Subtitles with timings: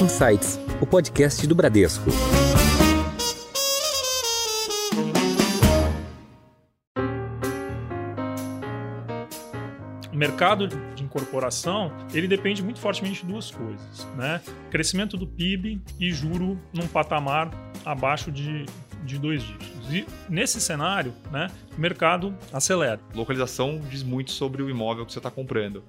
[0.00, 2.08] Insights, o podcast do Bradesco.
[10.12, 14.40] O mercado de incorporação ele depende muito fortemente de duas coisas, né?
[14.70, 17.50] Crescimento do PIB e juro num patamar
[17.84, 18.66] abaixo de,
[19.02, 19.92] de dois dígitos.
[19.92, 23.00] E nesse cenário, né, o mercado acelera.
[23.14, 25.82] Localização diz muito sobre o imóvel que você está comprando.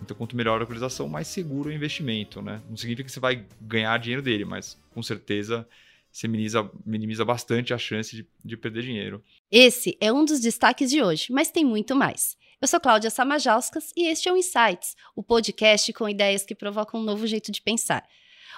[0.00, 2.62] Então, quanto melhor a localização, mais seguro o investimento, né?
[2.68, 5.66] Não significa que você vai ganhar dinheiro dele, mas com certeza
[6.12, 9.22] você minimiza, minimiza bastante a chance de, de perder dinheiro.
[9.50, 12.36] Esse é um dos destaques de hoje, mas tem muito mais.
[12.60, 17.00] Eu sou Cláudia Samajauskas e este é o Insights, o podcast com ideias que provocam
[17.00, 18.02] um novo jeito de pensar.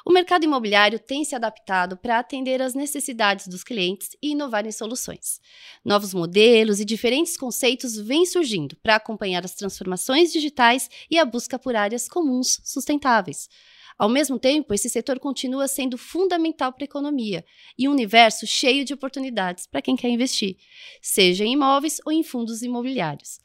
[0.05, 4.73] O mercado imobiliário tem se adaptado para atender às necessidades dos clientes e inovar em
[4.73, 5.41] soluções.
[5.85, 11.59] Novos modelos e diferentes conceitos vêm surgindo para acompanhar as transformações digitais e a busca
[11.59, 13.49] por áreas comuns sustentáveis.
[13.99, 17.45] Ao mesmo tempo, esse setor continua sendo fundamental para a economia
[17.77, 20.57] e um universo cheio de oportunidades para quem quer investir,
[21.03, 23.41] seja em imóveis ou em fundos imobiliários.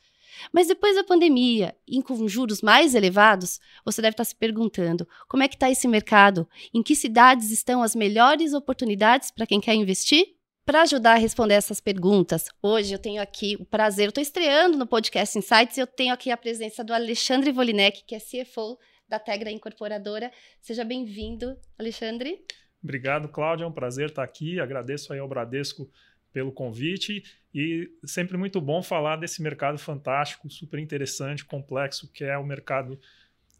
[0.51, 5.43] Mas depois da pandemia e com juros mais elevados, você deve estar se perguntando como
[5.43, 6.47] é que está esse mercado?
[6.73, 10.35] Em que cidades estão as melhores oportunidades para quem quer investir?
[10.65, 14.77] Para ajudar a responder essas perguntas, hoje eu tenho aqui o prazer, eu estou estreando
[14.77, 18.77] no podcast Insights e eu tenho aqui a presença do Alexandre Volinek, que é CFO
[19.07, 20.31] da Tegra Incorporadora.
[20.61, 22.45] Seja bem-vindo, Alexandre.
[22.81, 23.65] Obrigado, Cláudia.
[23.65, 24.59] É um prazer estar aqui.
[24.59, 25.89] Agradeço aí ao Bradesco
[26.33, 32.37] pelo convite e sempre muito bom falar desse mercado fantástico, super interessante, complexo, que é
[32.37, 32.99] o mercado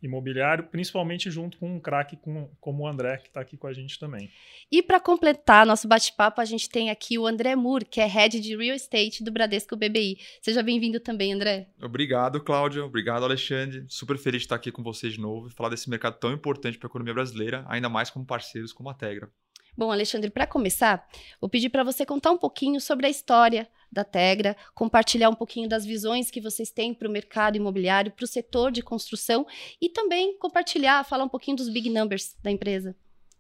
[0.02, 2.18] imobiliário, principalmente junto com um craque
[2.60, 4.30] como o André, que está aqui com a gente também.
[4.70, 8.42] E para completar nosso bate-papo, a gente tem aqui o André Moore, que é Head
[8.42, 10.18] de Real Estate do Bradesco BBI.
[10.42, 11.70] Seja bem-vindo também, André.
[11.82, 12.84] Obrigado, Cláudia.
[12.84, 13.86] Obrigado, Alexandre.
[13.88, 16.78] Super feliz de estar aqui com vocês de novo e falar desse mercado tão importante
[16.78, 19.30] para a economia brasileira, ainda mais como parceiros como a Tegra.
[19.76, 21.08] Bom, Alexandre, para começar,
[21.42, 25.68] vou pedir para você contar um pouquinho sobre a história da Tegra, compartilhar um pouquinho
[25.68, 29.46] das visões que vocês têm para o mercado imobiliário, para o setor de construção
[29.82, 32.96] e também compartilhar, falar um pouquinho dos big numbers da empresa.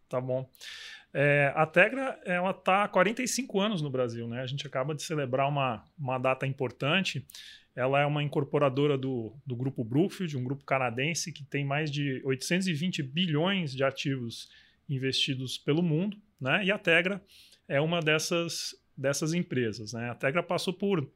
[0.09, 0.49] Tá bom.
[1.13, 4.41] É, a Tegra ela está há 45 anos no Brasil, né?
[4.41, 7.25] A gente acaba de celebrar uma, uma data importante.
[7.75, 12.21] Ela é uma incorporadora do, do grupo Brookfield, um grupo canadense que tem mais de
[12.25, 14.49] 820 bilhões de ativos
[14.89, 16.63] investidos pelo mundo, né?
[16.65, 17.21] E a Tegra
[17.67, 20.09] é uma dessas, dessas empresas, né?
[20.09, 21.09] A Tegra passou por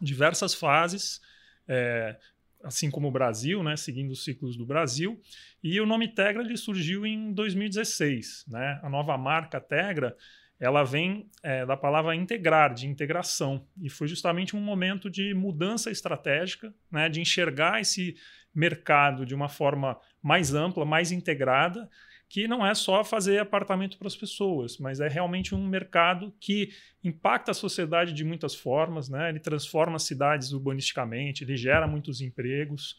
[0.00, 1.20] diversas fases,
[1.66, 2.16] é,
[2.62, 3.76] assim como o Brasil, né?
[3.76, 5.20] Seguindo os ciclos do Brasil.
[5.62, 8.80] E o nome Tegra ele surgiu em 2016, né?
[8.82, 10.16] A nova marca Tegra
[10.60, 13.64] ela vem é, da palavra integrar, de integração.
[13.80, 18.16] E foi justamente um momento de mudança estratégica, né, de enxergar esse
[18.52, 21.88] mercado de uma forma mais ampla, mais integrada,
[22.28, 26.70] que não é só fazer apartamento para as pessoas, mas é realmente um mercado que
[27.02, 29.30] impacta a sociedade de muitas formas, né?
[29.30, 32.96] Ele transforma cidades urbanisticamente, ele gera muitos empregos.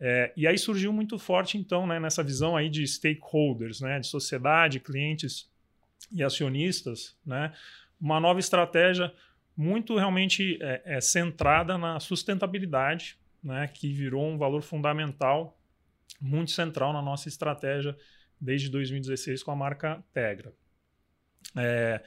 [0.00, 4.06] É, e aí surgiu muito forte, então, né, nessa visão aí de stakeholders, né, de
[4.06, 5.50] sociedade, clientes
[6.12, 7.52] e acionistas, né,
[8.00, 9.12] uma nova estratégia
[9.56, 15.58] muito realmente é, é, centrada na sustentabilidade, né, que virou um valor fundamental,
[16.20, 17.96] muito central na nossa estratégia
[18.40, 20.52] desde 2016 com a marca Tegra.
[21.56, 22.02] É,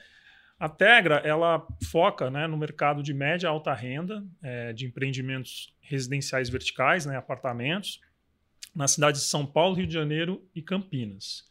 [0.58, 6.48] a Tegra ela foca né, no mercado de média alta renda, é, de empreendimentos residenciais
[6.48, 8.00] verticais, né, apartamentos,
[8.74, 11.50] nas cidades de São Paulo, Rio de Janeiro e Campinas.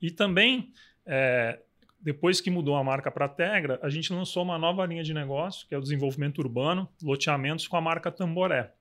[0.00, 0.72] E também,
[1.04, 1.60] é,
[2.00, 5.66] depois que mudou a marca para Tegra, a gente lançou uma nova linha de negócio,
[5.68, 8.72] que é o desenvolvimento urbano, loteamentos com a marca Tamboré.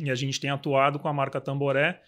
[0.00, 2.02] E a gente tem atuado com a marca Tamboré,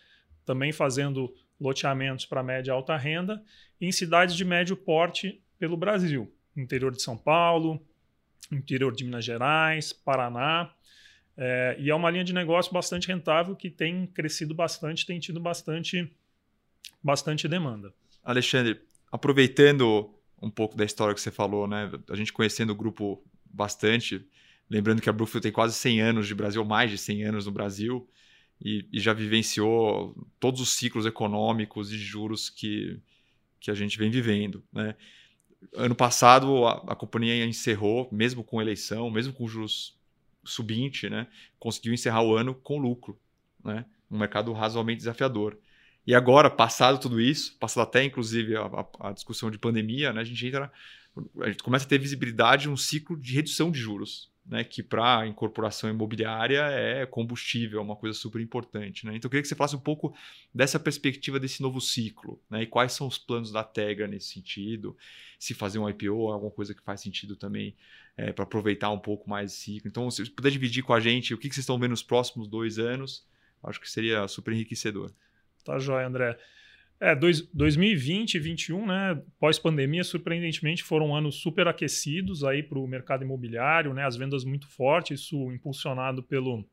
[0.45, 3.43] também fazendo loteamentos para média e alta renda
[3.81, 7.81] em cidades de médio porte pelo Brasil, interior de São Paulo,
[8.51, 10.73] interior de Minas Gerais, Paraná.
[11.37, 15.41] É, e é uma linha de negócio bastante rentável que tem crescido bastante, tem tido
[15.41, 16.11] bastante,
[17.03, 17.93] bastante demanda.
[18.23, 18.81] Alexandre,
[19.11, 21.91] aproveitando um pouco da história que você falou, né?
[22.09, 24.25] A gente conhecendo o grupo bastante,
[24.69, 27.53] lembrando que a Brookfield tem quase 100 anos de Brasil, mais de 100 anos no
[27.53, 28.09] Brasil
[28.61, 32.99] e, e, já vivenciou todos os ciclos econômicos e juros que,
[33.61, 34.63] que a gente vem vivendo.
[34.73, 34.95] Né?
[35.75, 39.97] Ano passado, a, a companhia encerrou, mesmo com eleição, mesmo com juros
[40.45, 41.27] subinte, né?
[41.59, 43.19] conseguiu encerrar o ano com lucro.
[43.63, 43.85] Né?
[44.11, 45.59] Um mercado razoavelmente desafiador.
[46.07, 50.21] E agora, passado tudo isso, passado até inclusive a, a, a discussão de pandemia, né?
[50.21, 50.71] a gente entra,
[51.41, 54.31] a gente começa a ter visibilidade um ciclo de redução de juros.
[54.47, 59.07] Né, que para incorporação imobiliária é combustível, é uma coisa super importante.
[59.07, 59.17] Né?
[59.17, 60.15] Então, eu queria que você falasse um pouco
[60.55, 62.63] dessa perspectiva desse novo ciclo, né?
[62.63, 64.97] e quais são os planos da Tegra nesse sentido,
[65.39, 67.75] se fazer um IPO é alguma coisa que faz sentido também
[68.17, 69.89] é, para aproveitar um pouco mais esse ciclo.
[69.89, 72.03] Então, se você puder dividir com a gente o que, que vocês estão vendo nos
[72.03, 73.27] próximos dois anos,
[73.63, 75.11] acho que seria super enriquecedor.
[75.65, 76.39] Tá jóia, André.
[77.05, 82.87] É, dois, 2020 e 2021, né, pós-pandemia, surpreendentemente foram anos super aquecidos aí para o
[82.87, 86.65] mercado imobiliário, né, as vendas muito fortes, isso impulsionado pelo,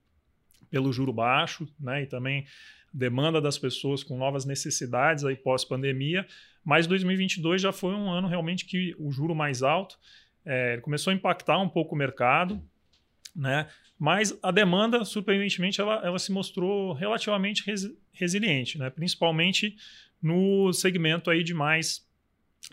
[0.70, 2.46] pelo juro baixo, né, e também
[2.94, 6.26] demanda das pessoas com novas necessidades aí pós-pandemia.
[6.64, 10.00] Mas 2022 já foi um ano realmente que o juro mais alto
[10.46, 12.64] é, começou a impactar um pouco o mercado,
[13.36, 13.68] né?
[14.00, 18.90] Mas a demanda, surpreendentemente, ela, ela se mostrou relativamente res, resiliente, né?
[18.90, 19.76] principalmente
[20.22, 22.08] no segmento aí de mais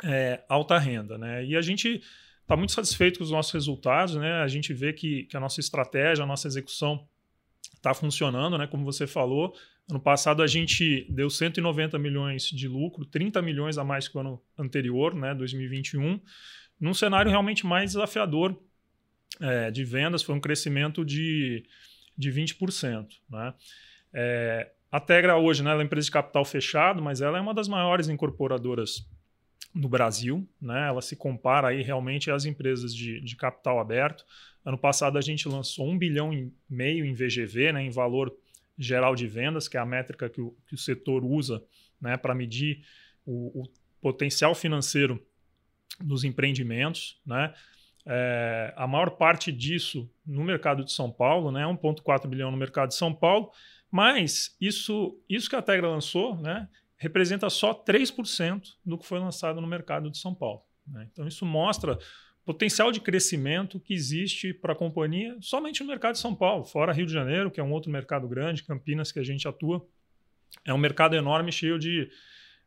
[0.05, 1.17] é, alta renda.
[1.17, 1.45] Né?
[1.45, 2.03] E a gente
[2.43, 4.35] está muito satisfeito com os nossos resultados, né?
[4.43, 7.07] a gente vê que, que a nossa estratégia, a nossa execução
[7.75, 8.67] está funcionando, né?
[8.67, 9.55] como você falou.
[9.91, 14.21] Ano passado a gente deu 190 milhões de lucro, 30 milhões a mais que o
[14.21, 15.35] ano anterior, né?
[15.35, 16.21] 2021,
[16.79, 18.55] num cenário realmente mais desafiador
[19.41, 21.65] é, de vendas, foi um crescimento de,
[22.17, 23.09] de 20%.
[23.31, 23.55] Né?
[24.13, 27.53] É, a Tegra hoje né, é uma empresa de capital fechado, mas ela é uma
[27.53, 29.07] das maiores incorporadoras
[29.75, 30.49] no Brasil.
[30.61, 30.89] Né?
[30.89, 34.25] Ela se compara aí realmente às empresas de, de capital aberto.
[34.65, 38.35] Ano passado a gente lançou um bilhão e meio em VGV, né, em valor
[38.79, 41.63] geral de vendas, que é a métrica que o, que o setor usa
[42.01, 42.85] né, para medir
[43.27, 43.69] o, o,
[44.01, 45.21] potencial financeiro
[46.01, 47.21] dos empreendimentos.
[47.27, 47.53] Né?
[48.07, 52.91] É, a maior parte disso no mercado de São Paulo, né, 1,4 bilhão no mercado
[52.91, 53.51] de São Paulo,
[53.91, 59.61] mas isso, isso que a Tegra lançou né, representa só 3% do que foi lançado
[59.61, 60.63] no mercado de São Paulo.
[60.87, 61.09] Né?
[61.11, 61.99] Então, isso mostra
[62.45, 66.93] potencial de crescimento que existe para a companhia somente no mercado de São Paulo, fora
[66.93, 69.87] Rio de Janeiro, que é um outro mercado grande, Campinas, que a gente atua.
[70.65, 72.11] É um mercado enorme, cheio de,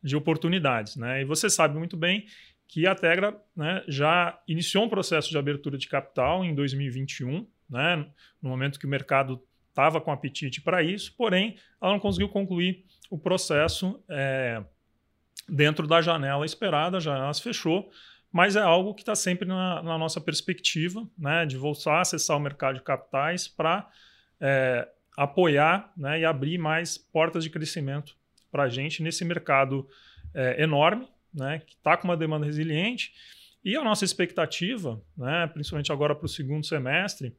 [0.04, 0.96] de oportunidades.
[0.96, 1.22] Né?
[1.22, 2.26] E você sabe muito bem
[2.68, 8.08] que a Tegra né, já iniciou um processo de abertura de capital em 2021, né,
[8.42, 12.86] no momento que o mercado estava com apetite para isso, porém ela não conseguiu concluir
[13.10, 14.64] o processo é,
[15.50, 17.90] dentro da janela esperada, a janela se fechou,
[18.32, 22.38] mas é algo que está sempre na, na, nossa perspectiva, né, de voltar a acessar
[22.38, 23.90] o mercado de capitais para
[24.40, 24.88] é,
[25.18, 28.16] apoiar né, e abrir mais portas de crescimento
[28.50, 29.88] para a gente nesse mercado
[30.34, 33.14] é, enorme, né, que está com uma demanda resiliente.
[33.64, 37.36] E a nossa expectativa, né, principalmente agora para o segundo semestre,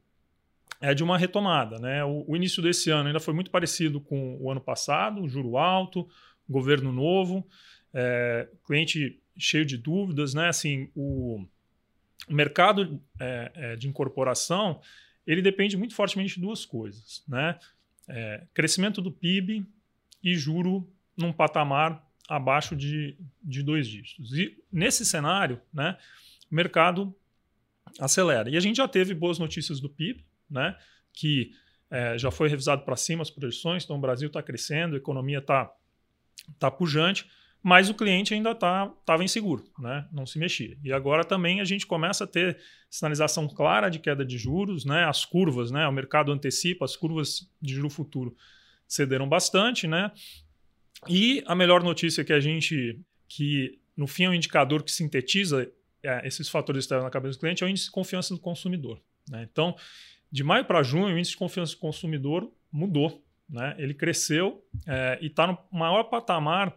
[0.83, 1.79] é de uma retomada.
[1.79, 2.03] Né?
[2.03, 6.09] O, o, início desse ano ainda foi muito parecido com o ano passado, juro alto,
[6.47, 7.47] governo novo,
[7.93, 10.33] é, cliente cheio de dúvidas.
[10.33, 10.49] Né?
[10.49, 11.45] Assim, o,
[12.29, 14.81] mercado é, é, de incorporação
[15.25, 17.23] ele depende muito fortemente de duas coisas.
[17.29, 17.57] Né?
[18.09, 19.65] É, crescimento do PIB
[20.21, 20.85] e juro
[21.15, 24.33] num patamar abaixo de, de dois dígitos.
[24.33, 25.97] E nesse cenário, né,
[26.51, 27.15] o mercado
[28.01, 28.49] acelera.
[28.49, 30.75] E a gente já teve boas notícias do PIB, né?
[31.11, 31.51] que
[31.91, 35.39] é, já foi revisado para cima as projeções, então o Brasil está crescendo, a economia
[35.39, 35.71] está
[36.57, 37.29] tá pujante,
[37.61, 40.07] mas o cliente ainda estava tá, inseguro, né?
[40.11, 40.77] não se mexia.
[40.83, 42.59] E agora também a gente começa a ter
[42.89, 45.05] sinalização clara de queda de juros, né?
[45.05, 45.87] as curvas, né?
[45.87, 48.35] o mercado antecipa, as curvas de juro futuro
[48.87, 50.11] cederam bastante, né?
[51.07, 55.69] E a melhor notícia que a gente, que no fim é um indicador que sintetiza
[56.03, 59.01] é, esses fatores externos na cabeça do cliente, é o índice de confiança do consumidor.
[59.29, 59.47] Né?
[59.49, 59.75] Então,
[60.33, 63.23] de maio para junho, o índice de confiança do consumidor mudou.
[63.47, 63.75] Né?
[63.77, 66.75] Ele cresceu é, e está no maior patamar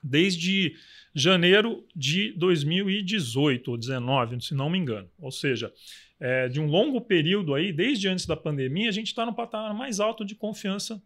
[0.00, 0.76] desde
[1.12, 5.10] janeiro de 2018 ou 2019, se não me engano.
[5.18, 5.72] Ou seja,
[6.20, 9.74] é, de um longo período aí, desde antes da pandemia, a gente está no patamar
[9.74, 11.02] mais alto de confiança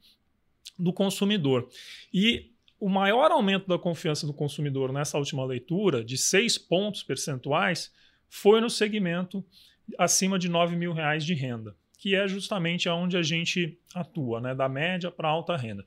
[0.78, 1.66] do consumidor.
[2.12, 7.90] E o maior aumento da confiança do consumidor nessa última leitura, de seis pontos percentuais,
[8.28, 9.42] foi no segmento
[9.98, 14.54] acima de 9 mil reais de renda, que é justamente onde a gente atua, né,
[14.54, 15.84] da média para alta renda.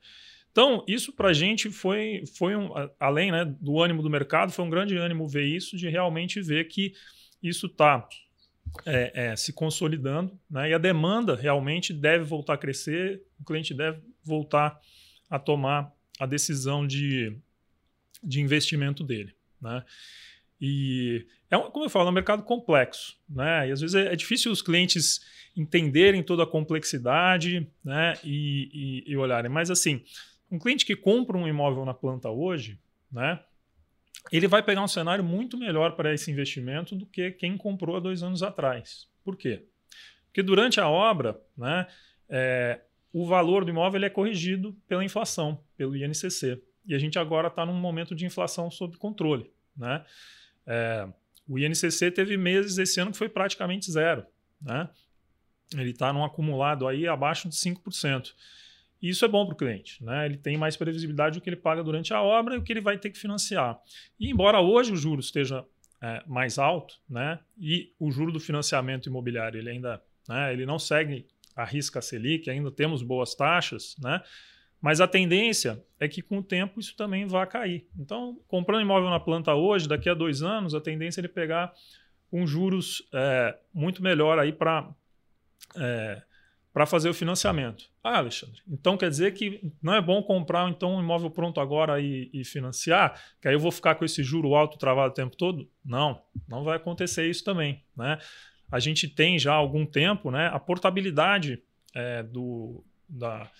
[0.50, 4.64] Então, isso para a gente foi, foi um, além né, do ânimo do mercado, foi
[4.64, 6.94] um grande ânimo ver isso, de realmente ver que
[7.42, 8.08] isso está
[8.84, 13.72] é, é, se consolidando né, e a demanda realmente deve voltar a crescer, o cliente
[13.72, 14.78] deve voltar
[15.30, 17.36] a tomar a decisão de,
[18.22, 19.34] de investimento dele.
[19.60, 19.84] Né?
[20.60, 23.68] E é, um, como eu falo, é um mercado complexo, né?
[23.68, 25.20] E às vezes é, é difícil os clientes
[25.56, 28.14] entenderem toda a complexidade, né?
[28.22, 29.50] E, e, e, olharem.
[29.50, 30.02] Mas assim,
[30.50, 32.78] um cliente que compra um imóvel na planta hoje,
[33.10, 33.40] né?
[34.30, 38.00] Ele vai pegar um cenário muito melhor para esse investimento do que quem comprou há
[38.00, 39.08] dois anos atrás.
[39.24, 39.64] Por quê?
[40.26, 41.86] Porque durante a obra, né,
[42.28, 42.80] é,
[43.12, 46.62] o valor do imóvel é corrigido pela inflação, pelo INCC.
[46.86, 49.50] E a gente agora está num momento de inflação sob controle.
[49.76, 50.04] Né?
[50.66, 51.08] É,
[51.48, 54.24] o INCC teve meses esse ano que foi praticamente zero.
[54.60, 54.88] Né?
[55.74, 58.32] Ele está num acumulado aí abaixo de 5%.
[59.00, 60.04] E isso é bom para o cliente.
[60.04, 60.26] Né?
[60.26, 62.80] Ele tem mais previsibilidade do que ele paga durante a obra e o que ele
[62.80, 63.78] vai ter que financiar.
[64.18, 65.64] E embora hoje o juros esteja
[66.02, 67.38] é, mais alto, né?
[67.58, 71.26] e o juro do financiamento imobiliário ele ainda né, ele não segue
[71.56, 74.22] a risca Selic, ainda temos boas taxas, né?
[74.80, 77.86] Mas a tendência é que com o tempo isso também vai cair.
[77.98, 81.72] Então, comprando imóvel na planta hoje, daqui a dois anos, a tendência é ele pegar
[82.32, 84.88] um juros é, muito melhor aí para
[85.76, 86.22] é,
[86.72, 87.90] para fazer o financiamento.
[88.04, 92.00] Ah, Alexandre, então quer dizer que não é bom comprar então um imóvel pronto agora
[92.00, 95.36] e, e, financiar, que aí eu vou ficar com esse juro alto travado o tempo
[95.36, 95.68] todo?
[95.84, 97.82] Não, não vai acontecer isso também.
[97.96, 98.18] Né?
[98.70, 101.60] A gente tem já há algum tempo né, a portabilidade
[101.94, 103.50] é, do, da,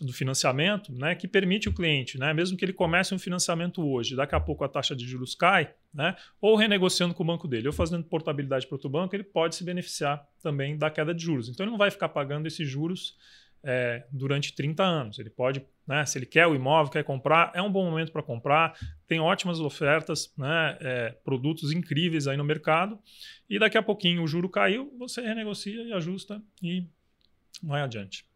[0.00, 4.16] do financiamento, né, que permite o cliente, né, mesmo que ele comece um financiamento hoje,
[4.16, 7.66] daqui a pouco a taxa de juros cai, né, ou renegociando com o banco dele,
[7.66, 11.48] ou fazendo portabilidade para outro banco, ele pode se beneficiar também da queda de juros.
[11.48, 13.16] Então ele não vai ficar pagando esses juros
[13.62, 15.18] é, durante 30 anos.
[15.18, 18.22] Ele pode, né, se ele quer o imóvel, quer comprar, é um bom momento para
[18.22, 18.74] comprar.
[19.06, 22.98] Tem ótimas ofertas, né, é, produtos incríveis aí no mercado.
[23.48, 26.86] E daqui a pouquinho o juro caiu, você renegocia e ajusta e
[27.62, 28.29] vai adiante.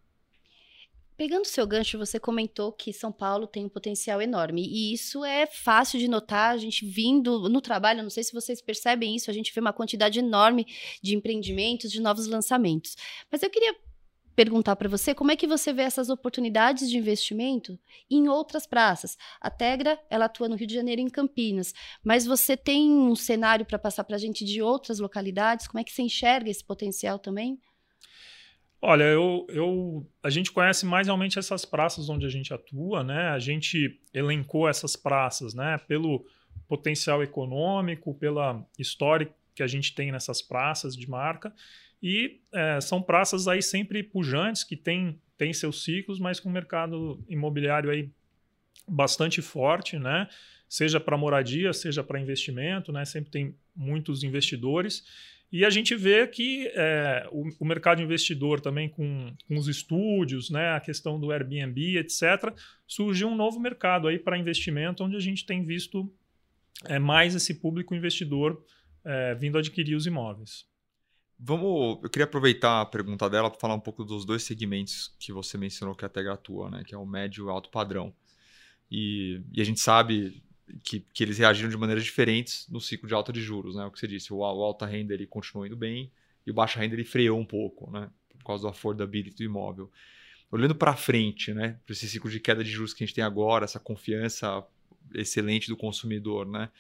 [1.17, 4.67] Pegando seu gancho, você comentou que São Paulo tem um potencial enorme.
[4.67, 6.53] E isso é fácil de notar.
[6.53, 9.73] A gente vindo no trabalho, não sei se vocês percebem isso, a gente vê uma
[9.73, 10.67] quantidade enorme
[11.01, 12.97] de empreendimentos, de novos lançamentos.
[13.31, 13.77] Mas eu queria
[14.35, 17.79] perguntar para você como é que você vê essas oportunidades de investimento
[18.11, 19.17] em outras praças.
[19.41, 23.15] A Tegra, ela atua no Rio de Janeiro e em Campinas, mas você tem um
[23.15, 25.69] cenário para passar para a gente de outras localidades?
[25.69, 27.61] Como é que você enxerga esse potencial também?
[28.87, 33.31] Olha, eu, eu, a gente conhece mais realmente essas praças onde a gente atua, né?
[33.31, 35.79] A gente elencou essas praças, né?
[35.89, 36.27] Pelo
[36.69, 41.51] potencial econômico, pela história que a gente tem nessas praças de marca.
[42.03, 46.53] E é, são praças aí sempre pujantes, que têm tem seus ciclos, mas com o
[46.53, 48.11] mercado imobiliário aí
[48.87, 50.29] bastante forte, né?
[50.69, 53.07] Seja para moradia, seja para investimento, né?
[53.07, 55.05] Sempre tem muitos investidores.
[55.53, 60.51] E a gente vê que é, o, o, mercado investidor também com, com, os estúdios,
[60.51, 62.53] né, a questão do Airbnb, etc.,
[62.87, 66.13] surgiu um novo mercado aí para investimento, onde a gente tem visto
[66.87, 68.65] é, mais esse público investidor
[69.05, 70.67] é, vindo adquirir os imóveis.
[71.39, 75.33] Vamos, eu queria aproveitar a pergunta dela para falar um pouco dos dois segmentos que
[75.33, 78.15] você mencionou que a Tegra atua, né, que é o médio e o alto padrão.
[78.91, 80.43] E, e a gente sabe
[80.83, 83.85] que, que eles reagiram de maneiras diferentes no ciclo de alta de juros, né?
[83.85, 86.11] O que você disse, o, o alta renda ele continuou indo bem
[86.47, 88.11] e o baixa renda ele freou um pouco, né?
[88.39, 89.91] Por causa do affordability do imóvel.
[90.51, 91.79] Olhando para frente, né?
[91.85, 94.65] Para esse ciclo de queda de juros que a gente tem agora, essa confiança
[95.15, 96.71] excelente do consumidor, né?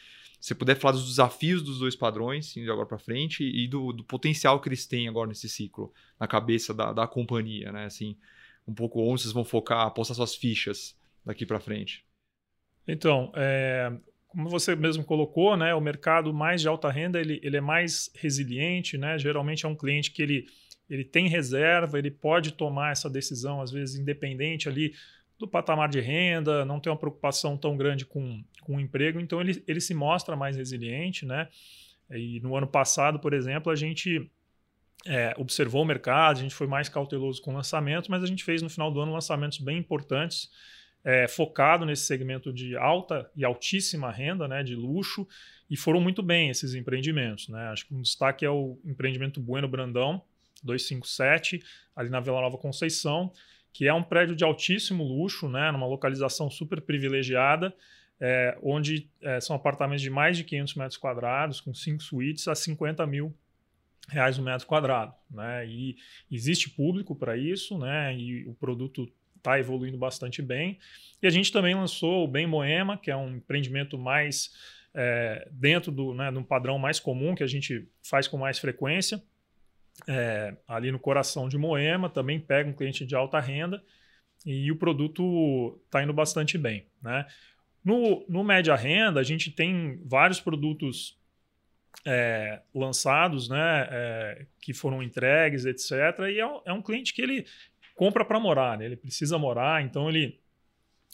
[0.40, 3.92] Se você puder falar dos desafios dos dois padrões, indo agora para frente, e do,
[3.92, 7.86] do, potencial que eles têm agora nesse ciclo, na cabeça da, da companhia, né?
[7.86, 8.16] Assim,
[8.68, 12.04] um pouco onde vocês vão focar, apostar suas fichas daqui para frente.
[12.86, 13.92] Então, é,
[14.28, 18.10] como você mesmo colocou, né, o mercado mais de alta renda ele, ele é mais
[18.14, 19.18] resiliente, né?
[19.18, 20.46] Geralmente é um cliente que ele,
[20.90, 24.92] ele tem reserva, ele pode tomar essa decisão, às vezes, independente ali
[25.38, 29.40] do patamar de renda, não tem uma preocupação tão grande com, com o emprego, então
[29.40, 31.48] ele, ele se mostra mais resiliente, né?
[32.10, 34.30] E no ano passado, por exemplo, a gente
[35.06, 38.62] é, observou o mercado, a gente foi mais cauteloso com lançamentos, mas a gente fez
[38.62, 40.50] no final do ano lançamentos bem importantes
[41.04, 45.28] é, focado nesse segmento de alta e altíssima renda, né, de luxo,
[45.68, 47.48] e foram muito bem esses empreendimentos.
[47.48, 47.68] Né?
[47.68, 50.22] Acho que um destaque é o empreendimento Bueno Brandão,
[50.62, 51.62] 257,
[51.94, 53.30] ali na Vila Nova Conceição,
[53.70, 57.74] que é um prédio de altíssimo luxo, né, numa localização super privilegiada,
[58.20, 62.54] é, onde é, são apartamentos de mais de 500 metros quadrados, com cinco suítes, a
[62.54, 63.34] 50 mil
[64.08, 65.12] reais o um metro quadrado.
[65.30, 65.66] Né?
[65.66, 65.96] E
[66.30, 68.16] existe público para isso, né?
[68.16, 69.10] e o produto
[69.44, 70.78] está evoluindo bastante bem.
[71.22, 74.50] E a gente também lançou o Bem Moema, que é um empreendimento mais
[74.94, 78.58] é, dentro do, né, de um padrão mais comum que a gente faz com mais
[78.58, 79.22] frequência.
[80.08, 83.82] É, ali no coração de Moema, também pega um cliente de alta renda
[84.44, 86.86] e o produto está indo bastante bem.
[87.00, 87.26] Né?
[87.84, 91.16] No, no média renda, a gente tem vários produtos
[92.04, 95.92] é, lançados, né, é, que foram entregues, etc.
[96.30, 97.46] E é é um, cliente que ele
[97.94, 98.86] compra para morar, né?
[98.86, 100.38] ele precisa morar, então ele,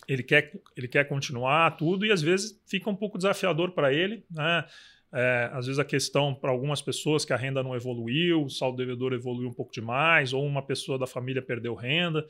[0.09, 4.25] ele, quer, ele quer continuar tudo e às vezes fica um pouco desafiador para ele,
[4.31, 4.65] né?
[5.13, 8.77] É, às vezes a questão para algumas pessoas que a renda não evoluiu, o saldo
[8.77, 12.25] devedor evoluiu um pouco demais, ou uma pessoa da família perdeu renda,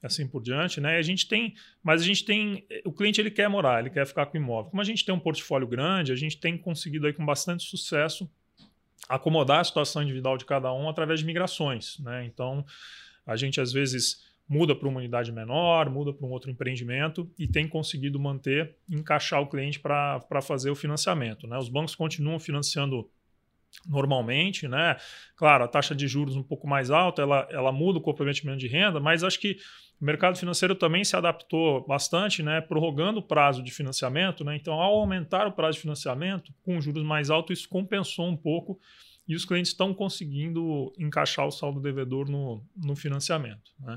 [0.00, 0.96] assim por diante, né?
[0.96, 4.26] a gente tem, mas a gente tem, o cliente ele quer morar, ele quer ficar
[4.26, 4.70] com o imóvel.
[4.70, 8.30] Como a gente tem um portfólio grande, a gente tem conseguido aí com bastante sucesso
[9.08, 12.24] acomodar a situação individual de cada um através de migrações, né?
[12.24, 12.64] Então
[13.30, 17.46] a gente às vezes muda para uma unidade menor, muda para um outro empreendimento e
[17.46, 21.46] tem conseguido manter, encaixar o cliente para fazer o financiamento.
[21.46, 21.56] Né?
[21.56, 23.08] Os bancos continuam financiando
[23.86, 24.96] normalmente, né?
[25.36, 28.66] Claro, a taxa de juros um pouco mais alta, ela, ela muda o comprometimento de
[28.66, 29.58] renda, mas acho que
[30.00, 32.60] o mercado financeiro também se adaptou bastante, né?
[32.60, 34.56] Prorrogando o prazo de financiamento, né?
[34.56, 38.80] Então, ao aumentar o prazo de financiamento, com juros mais altos, isso compensou um pouco
[39.30, 43.70] e os clientes estão conseguindo encaixar o saldo devedor no, no financiamento.
[43.78, 43.96] Né?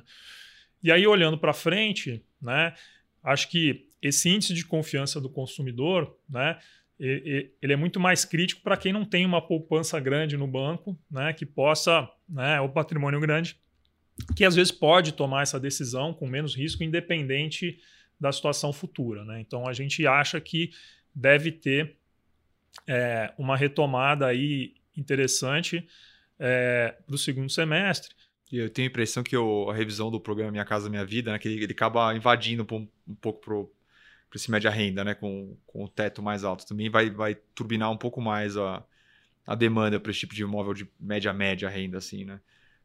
[0.83, 2.75] E aí, olhando para frente, né,
[3.23, 6.59] acho que esse índice de confiança do consumidor, né,
[6.99, 11.33] ele é muito mais crítico para quem não tem uma poupança grande no banco, né,
[11.33, 13.57] que possa, né, o patrimônio grande,
[14.35, 17.79] que às vezes pode tomar essa decisão com menos risco, independente
[18.19, 19.25] da situação futura.
[19.25, 19.41] Né?
[19.41, 20.69] Então a gente acha que
[21.15, 21.97] deve ter
[22.87, 25.87] é, uma retomada aí interessante
[26.39, 28.13] é, para o segundo semestre.
[28.51, 31.31] E eu tenho a impressão que o, a revisão do programa Minha Casa Minha Vida,
[31.31, 33.39] né, que ele, ele acaba invadindo um, um pouco
[34.29, 36.65] para esse média renda, né, com, com o teto mais alto.
[36.65, 38.83] Também vai, vai turbinar um pouco mais a,
[39.45, 42.39] a demanda para esse tipo de imóvel de média média renda, assim, né?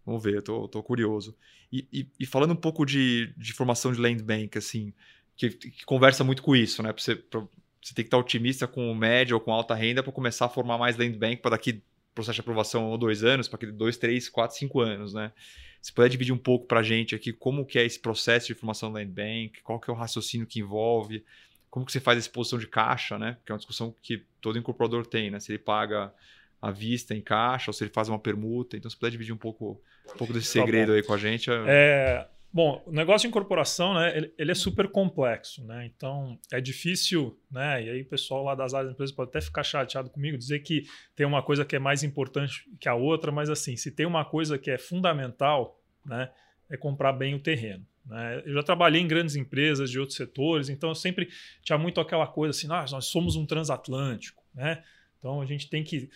[0.05, 1.37] Vamos ver, eu tô curioso.
[1.71, 4.95] E, e, e, falando um pouco de, de formação de land bank, assim,
[5.37, 6.95] que, que conversa muito com isso, né?
[6.95, 10.13] Pra você, pra, você tem que estar otimista com média ou com alta renda para
[10.13, 11.83] começar a formar mais land bank para daqui
[12.19, 15.33] processo de aprovação ou dois anos, para aquele dois, três, quatro, cinco anos, né?
[15.81, 18.55] Você pode dividir um pouco para a gente aqui como que é esse processo de
[18.55, 21.25] formação land bank, qual que é o raciocínio que envolve,
[21.71, 23.37] como que você faz a exposição de caixa, né?
[23.47, 25.39] Que é uma discussão que todo incorporador tem, né?
[25.39, 26.13] Se ele paga
[26.61, 28.77] à vista em caixa ou se ele faz uma permuta.
[28.77, 29.81] Então, você pode dividir um pouco,
[30.13, 31.49] um pouco desse tá segredo aí com a gente.
[31.49, 35.85] É, Bom, o negócio de incorporação, né, ele, ele, é super complexo, né?
[35.85, 37.85] Então é difícil, né?
[37.85, 40.61] E aí o pessoal lá das áreas da empresa pode até ficar chateado comigo, dizer
[40.61, 44.07] que tem uma coisa que é mais importante que a outra, mas assim, se tem
[44.07, 46.31] uma coisa que é fundamental, né,
[46.71, 47.87] é comprar bem o terreno.
[48.07, 48.43] Né?
[48.47, 51.29] Eu já trabalhei em grandes empresas de outros setores, então eu sempre
[51.63, 54.83] tinha muito aquela coisa assim, ah, nós somos um transatlântico, né?
[55.19, 56.09] Então a gente tem que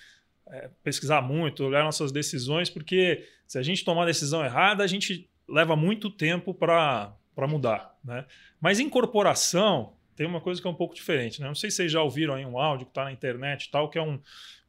[0.48, 4.86] é, pesquisar muito, olhar nossas decisões, porque se a gente tomar a decisão errada, a
[4.86, 7.14] gente leva muito tempo para
[7.48, 7.94] mudar.
[8.02, 8.24] Né?
[8.60, 11.40] Mas incorporação tem uma coisa que é um pouco diferente.
[11.40, 11.46] Né?
[11.46, 13.98] Não sei se vocês já ouviram aí um áudio que está na internet tal, que
[13.98, 14.18] é um,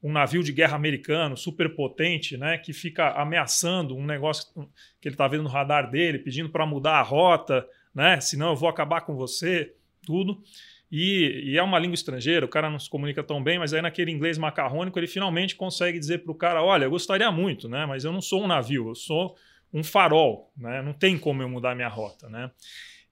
[0.03, 4.51] um navio de guerra americano super potente, né, que fica ameaçando um negócio
[4.99, 7.65] que ele está vendo no radar dele, pedindo para mudar a rota,
[7.95, 9.73] né, senão eu vou acabar com você,
[10.05, 10.43] tudo.
[10.91, 13.81] E, e, é uma língua estrangeira, o cara não se comunica tão bem, mas aí
[13.81, 17.85] naquele inglês macarrônico ele finalmente consegue dizer para o cara, olha, eu gostaria muito, né,
[17.85, 19.35] mas eu não sou um navio, eu sou
[19.73, 20.81] um farol, né?
[20.81, 22.29] não tem como eu mudar minha rota.
[22.29, 22.51] Né?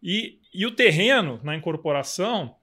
[0.02, 2.56] E, e o terreno na incorporação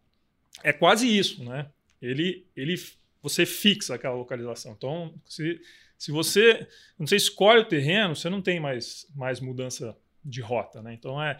[0.62, 1.44] é quase isso.
[1.44, 1.66] Né?
[2.00, 2.74] Ele, ele,
[3.20, 4.72] você fixa aquela localização.
[4.76, 5.60] Então, se,
[5.98, 10.80] se você, você escolhe o terreno, você não tem mais, mais mudança de rota.
[10.80, 10.94] Né?
[10.94, 11.38] Então, é,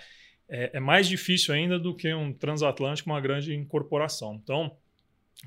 [0.49, 4.35] é, é mais difícil ainda do que um transatlântico, uma grande incorporação.
[4.43, 4.77] Então,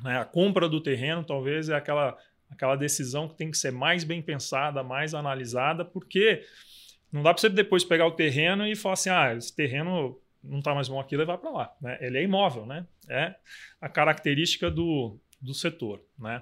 [0.02, 2.17] né, a compra do terreno talvez é aquela,
[2.50, 6.43] aquela decisão que tem que ser mais bem pensada, mais analisada, porque
[7.12, 10.60] não dá para você depois pegar o terreno e falar assim, ah, esse terreno não
[10.60, 11.76] está mais bom aqui, levar para lá.
[11.82, 11.97] Né?
[12.02, 12.86] Ele é imóvel, né?
[13.08, 13.36] É
[13.80, 16.41] a característica do, do setor, né?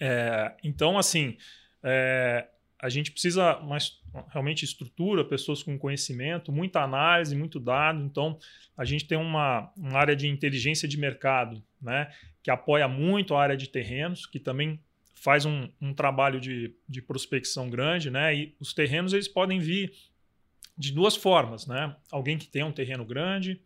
[0.00, 1.36] É, então, assim,
[1.82, 2.46] é,
[2.78, 8.02] a gente precisa mais realmente estrutura, pessoas com conhecimento, muita análise, muito dado.
[8.02, 8.38] Então,
[8.76, 12.10] a gente tem uma, uma área de inteligência de mercado, né?
[12.42, 14.80] Que apoia muito a área de terrenos, que também
[15.16, 18.34] faz um, um trabalho de, de prospecção grande, né?
[18.34, 19.92] E os terrenos eles podem vir
[20.76, 21.96] de duas formas, né?
[22.12, 23.60] Alguém que tem um terreno grande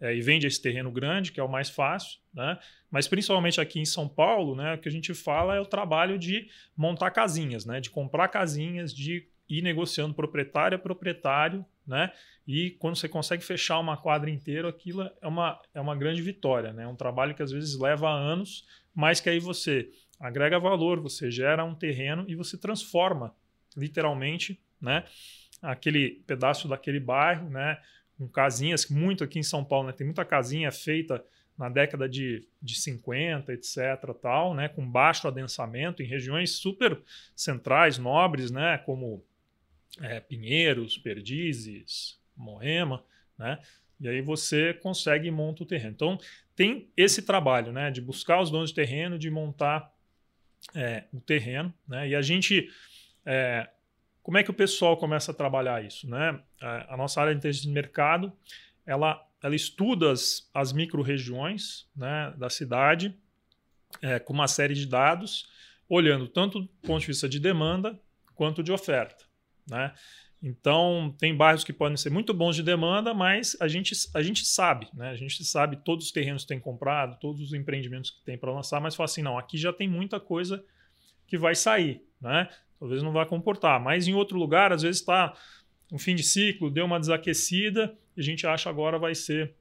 [0.00, 2.58] é, e vende esse terreno grande, que é o mais fácil, né?
[2.90, 4.74] Mas principalmente aqui em São Paulo, né?
[4.74, 7.80] O que a gente fala é o trabalho de montar casinhas, né?
[7.80, 12.12] De comprar casinhas, de ir negociando proprietário a proprietário, né?
[12.46, 16.72] E quando você consegue fechar uma quadra inteira, aquilo é uma, é uma grande vitória,
[16.72, 16.82] né?
[16.84, 19.90] É um trabalho que às vezes leva anos, mas que aí você
[20.22, 23.34] agrega valor, você gera um terreno e você transforma
[23.76, 25.04] literalmente, né,
[25.60, 27.78] aquele pedaço daquele bairro, né,
[28.16, 31.24] com casinhas, muito aqui em São Paulo, né, tem muita casinha feita
[31.58, 33.76] na década de, de 50, etc,
[34.20, 37.00] tal, né, com baixo adensamento em regiões super
[37.34, 39.24] centrais, nobres, né, como
[40.00, 43.04] é, Pinheiros, Perdizes, Moema,
[43.36, 43.58] né,
[44.00, 45.92] e aí você consegue montar o terreno.
[45.94, 46.18] Então,
[46.54, 49.92] tem esse trabalho, né, de buscar os donos de terreno, de montar
[50.74, 52.08] é, o terreno, né?
[52.08, 52.68] E a gente,
[53.24, 53.68] é,
[54.22, 56.40] como é que o pessoal começa a trabalhar isso, né?
[56.60, 58.32] A, nossa área de inteligência de mercado,
[58.86, 63.16] ela, ela estuda as, as micro-regiões né, da cidade
[64.00, 65.46] é, com uma série de dados,
[65.88, 67.98] olhando tanto do ponto de vista de demanda
[68.34, 69.24] quanto de oferta,
[69.68, 69.92] né?
[70.42, 74.44] Então, tem bairros que podem ser muito bons de demanda, mas a gente, a gente
[74.44, 75.10] sabe, né?
[75.10, 78.52] A gente sabe todos os terrenos que tem comprado, todos os empreendimentos que tem para
[78.52, 80.64] lançar, mas fala assim, não, aqui já tem muita coisa
[81.28, 82.48] que vai sair, né?
[82.80, 85.32] Talvez não vá comportar, mas em outro lugar, às vezes está
[85.92, 89.54] um fim de ciclo, deu uma desaquecida, e a gente acha agora vai ser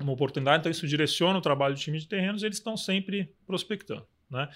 [0.00, 4.06] uma oportunidade, então isso direciona o trabalho do time de terrenos, eles estão sempre prospectando,
[4.30, 4.48] né?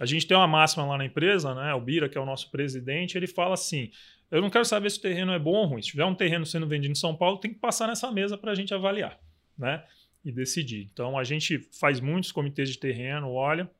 [0.00, 1.72] A gente tem uma máxima lá na empresa, né?
[1.72, 3.92] O Bira, que é o nosso presidente, ele fala assim:
[4.34, 5.80] eu não quero saber se o terreno é bom ou ruim.
[5.80, 8.50] Se tiver um terreno sendo vendido em São Paulo, tem que passar nessa mesa para
[8.50, 9.16] a gente avaliar,
[9.56, 9.84] né?
[10.24, 10.90] E decidir.
[10.92, 13.70] Então a gente faz muitos comitês de terreno, olha,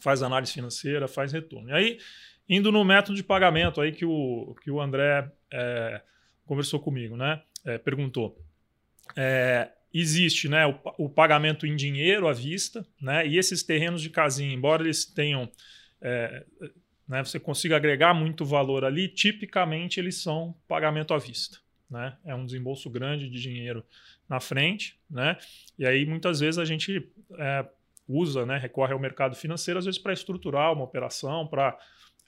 [0.00, 1.68] faz análise financeira, faz retorno.
[1.68, 1.98] E aí,
[2.48, 6.00] indo no método de pagamento aí que o, que o André é,
[6.46, 7.42] conversou comigo, né?
[7.62, 8.42] É, perguntou.
[9.14, 13.26] É, existe né, o, o, pagamento em dinheiro à vista, né?
[13.26, 15.50] E esses terrenos de casinha, embora eles tenham
[16.00, 16.42] é,
[17.06, 21.58] né, você consiga agregar muito valor ali, tipicamente eles são pagamento à vista.
[21.88, 22.16] Né?
[22.24, 23.84] É um desembolso grande de dinheiro
[24.28, 25.36] na frente, né?
[25.78, 27.66] E aí muitas vezes a gente é,
[28.08, 31.78] usa, né, recorre ao mercado financeiro, às vezes para estruturar uma operação, para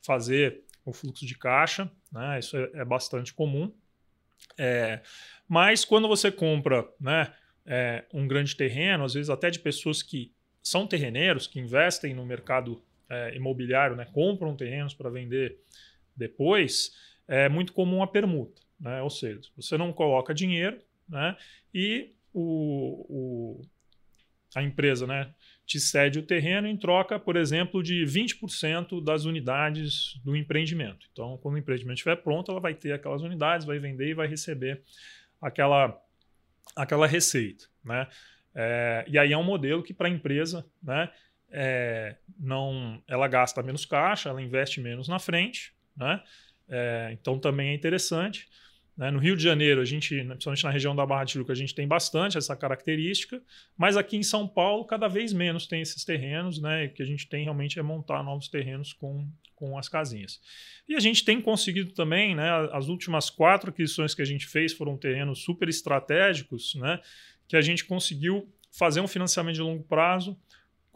[0.05, 2.39] fazer o fluxo de caixa, né?
[2.39, 3.73] Isso é, é bastante comum.
[4.59, 5.01] É,
[5.49, 7.33] mas quando você compra, né,
[7.65, 12.25] é, um grande terreno, às vezes até de pessoas que são terreneiros, que investem no
[12.25, 15.59] mercado é, imobiliário, né, compram terrenos para vender
[16.17, 16.93] depois,
[17.29, 18.63] é muito comum a permuta.
[18.81, 19.03] Né?
[19.03, 21.37] Ou seja, você não coloca dinheiro né,
[21.73, 23.63] e o, o,
[24.55, 25.33] a empresa né,
[25.67, 31.07] te cede o terreno em troca, por exemplo, de 20% das unidades do empreendimento.
[31.13, 34.27] Então, quando o empreendimento estiver pronto, ela vai ter aquelas unidades, vai vender e vai
[34.27, 34.83] receber
[35.41, 36.01] aquela,
[36.75, 37.67] aquela receita.
[37.85, 38.07] Né?
[38.55, 41.11] É, e aí é um modelo que para a empresa né,
[41.59, 46.23] é, não, ela gasta menos caixa, ela investe menos na frente, né?
[46.69, 48.47] É, então também é interessante.
[48.95, 49.11] Né?
[49.11, 51.75] No Rio de Janeiro, a gente, principalmente na região da Barra de Tijuca, a gente
[51.75, 53.41] tem bastante essa característica,
[53.75, 56.87] mas aqui em São Paulo, cada vez menos tem esses terrenos, né?
[56.87, 60.39] O que a gente tem realmente é montar novos terrenos com, com as casinhas.
[60.87, 62.51] E a gente tem conseguido também, né?
[62.71, 67.01] As últimas quatro aquisições que a gente fez foram terrenos super estratégicos, né?
[67.49, 70.39] Que a gente conseguiu fazer um financiamento de longo prazo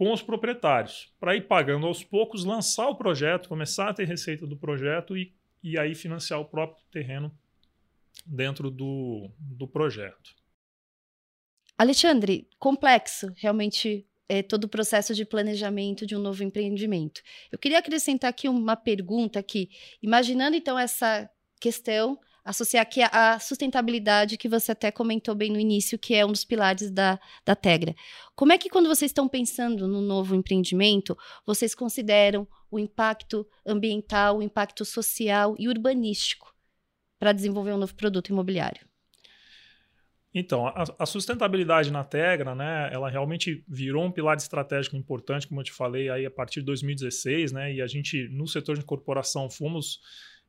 [0.00, 4.46] com os proprietários, para ir pagando aos poucos, lançar o projeto, começar a ter receita
[4.46, 7.30] do projeto e, e aí financiar o próprio terreno
[8.24, 10.34] dentro do, do projeto.
[11.76, 17.20] Alexandre, complexo realmente é todo o processo de planejamento de um novo empreendimento.
[17.52, 19.68] Eu queria acrescentar aqui uma pergunta que,
[20.02, 21.28] imaginando então essa
[21.60, 22.18] questão
[22.50, 26.32] associar aqui a, a, sustentabilidade que você até comentou bem no início, que é um
[26.32, 27.94] dos pilares da, da Tegra.
[28.34, 34.38] Como é que quando vocês estão pensando no novo empreendimento, vocês consideram o impacto ambiental,
[34.38, 36.54] o impacto social e urbanístico
[37.18, 38.88] para desenvolver um novo produto imobiliário?
[40.32, 45.60] Então, a, a, sustentabilidade na Tegra, né, ela realmente virou um pilar estratégico importante, como
[45.60, 48.82] eu te falei, aí a partir de 2016, né, e a gente, no setor de
[48.82, 49.98] incorporação, fomos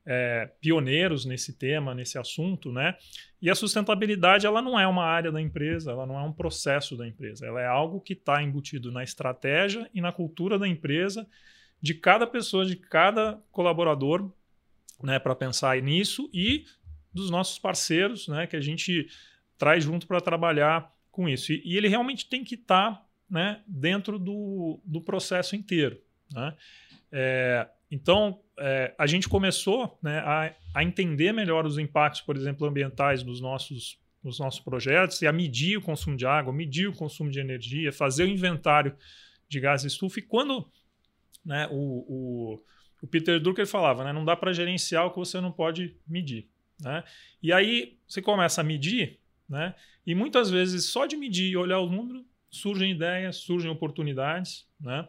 [0.04, 2.96] é, pioneiros nesse tema, nesse assunto, né?
[3.40, 6.96] E a sustentabilidade ela não é uma área da empresa, ela não é um processo
[6.96, 11.26] da empresa, ela é algo que está embutido na estratégia e na cultura da empresa,
[11.80, 14.30] de cada pessoa, de cada colaborador,
[15.02, 16.64] né, para pensar nisso e
[17.12, 19.08] dos nossos parceiros, né, que a gente
[19.58, 21.52] traz junto para trabalhar com isso.
[21.52, 26.00] E, e, ele realmente tem que estar tá, né, dentro do, do processo inteiro.
[26.32, 26.54] Né?
[27.10, 32.66] É, então, é, a gente começou né, a, a, entender melhor os impactos, por exemplo,
[32.66, 37.30] ambientais dos nossos, nossos projetos e a medir o consumo de água, medir o consumo
[37.30, 38.96] de energia, fazer o inventário
[39.46, 40.20] de gás estufa.
[40.20, 40.66] E quando
[41.44, 42.62] né, o, o,
[43.02, 46.48] o Peter Drucker falava, né, não dá para gerenciar o que você não pode medir.
[46.80, 47.04] Né?
[47.42, 49.74] E aí você começa a medir, né,
[50.06, 54.66] e muitas vezes só de medir e olhar o número surgem ideias, surgem oportunidades.
[54.80, 55.06] Né?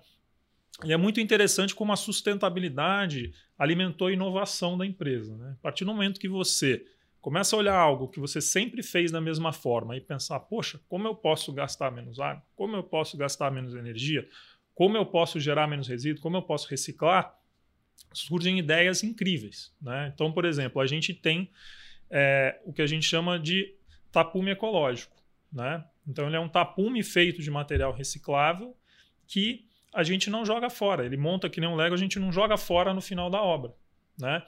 [0.83, 5.38] E é muito interessante como a sustentabilidade alimentou a inovação da empresa.
[5.38, 5.55] Né?
[5.59, 6.86] A partir do momento que você
[7.21, 11.07] começa a olhar algo que você sempre fez da mesma forma e pensar, poxa, como
[11.07, 12.43] eu posso gastar menos água?
[12.55, 14.27] Como eu posso gastar menos energia?
[14.73, 16.21] Como eu posso gerar menos resíduo?
[16.21, 17.38] Como eu posso reciclar?
[18.12, 19.73] Surgem ideias incríveis.
[19.81, 20.12] Né?
[20.13, 21.49] Então, por exemplo, a gente tem
[22.09, 23.73] é, o que a gente chama de
[24.12, 25.15] tapume ecológico.
[25.51, 25.86] Né?
[26.07, 28.75] Então, ele é um tapume feito de material reciclável
[29.27, 31.06] que a gente não joga fora.
[31.06, 33.73] Ele monta que nem um Lego, a gente não joga fora no final da obra.
[34.19, 34.41] Né?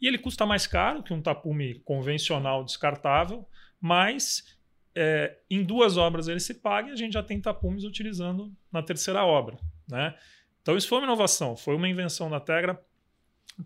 [0.00, 3.46] E ele custa mais caro que um tapume convencional descartável,
[3.80, 4.56] mas
[4.94, 8.82] é, em duas obras ele se paga e a gente já tem tapumes utilizando na
[8.82, 9.58] terceira obra.
[9.88, 10.14] Né?
[10.62, 12.80] Então isso foi uma inovação, foi uma invenção da Tegra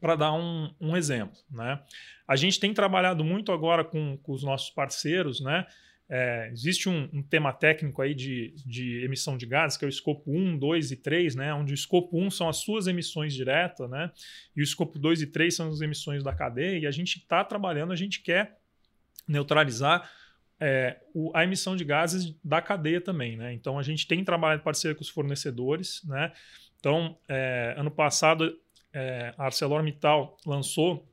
[0.01, 1.37] para dar um, um, exemplo.
[1.51, 1.81] Né?
[2.27, 5.67] A gente tem trabalhado muito agora com, com os nossos parceiros, né?
[6.09, 9.89] É, existe um, um, tema técnico aí de, de, emissão de gases, que é o
[9.89, 11.55] escopo 1, 2 e 3, né?
[11.55, 14.11] onde o escopo 1 são as suas emissões diretas, né?
[14.55, 17.43] e o escopo 2 e 3 são as emissões da cadeia, e a gente está
[17.43, 18.59] trabalhando, a gente quer
[19.27, 20.11] neutralizar
[20.61, 23.37] é, o, a emissão de gases da cadeia também.
[23.37, 23.53] Né?
[23.53, 26.03] Então a gente tem trabalhado em parceria com os fornecedores.
[26.05, 26.33] Né?
[26.79, 28.57] Então, é, ano passado,
[28.93, 31.09] é, a ArcelorMittal lançou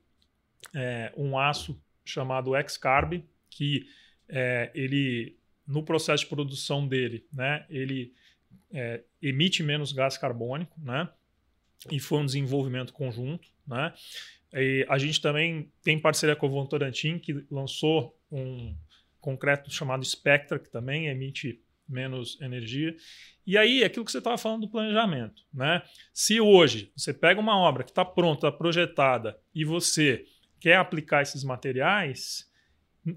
[0.75, 3.88] é, um aço chamado X-Carb, que
[4.30, 5.38] é, ele
[5.68, 8.13] no processo de produção dele, né, ele
[8.72, 11.08] é, emite menos gás carbônico, né,
[11.92, 13.94] e foi um desenvolvimento conjunto, né.
[14.54, 18.76] E a gente também tem parceria com o Votorantim, que lançou um
[19.22, 22.96] concreto chamado Spectra, que também emite menos energia.
[23.46, 25.84] E aí, aquilo que você estava falando do planejamento, né?
[26.13, 30.26] Se hoje você pega uma obra que está pronta, projetada, e você
[30.60, 32.49] quer aplicar esses materiais,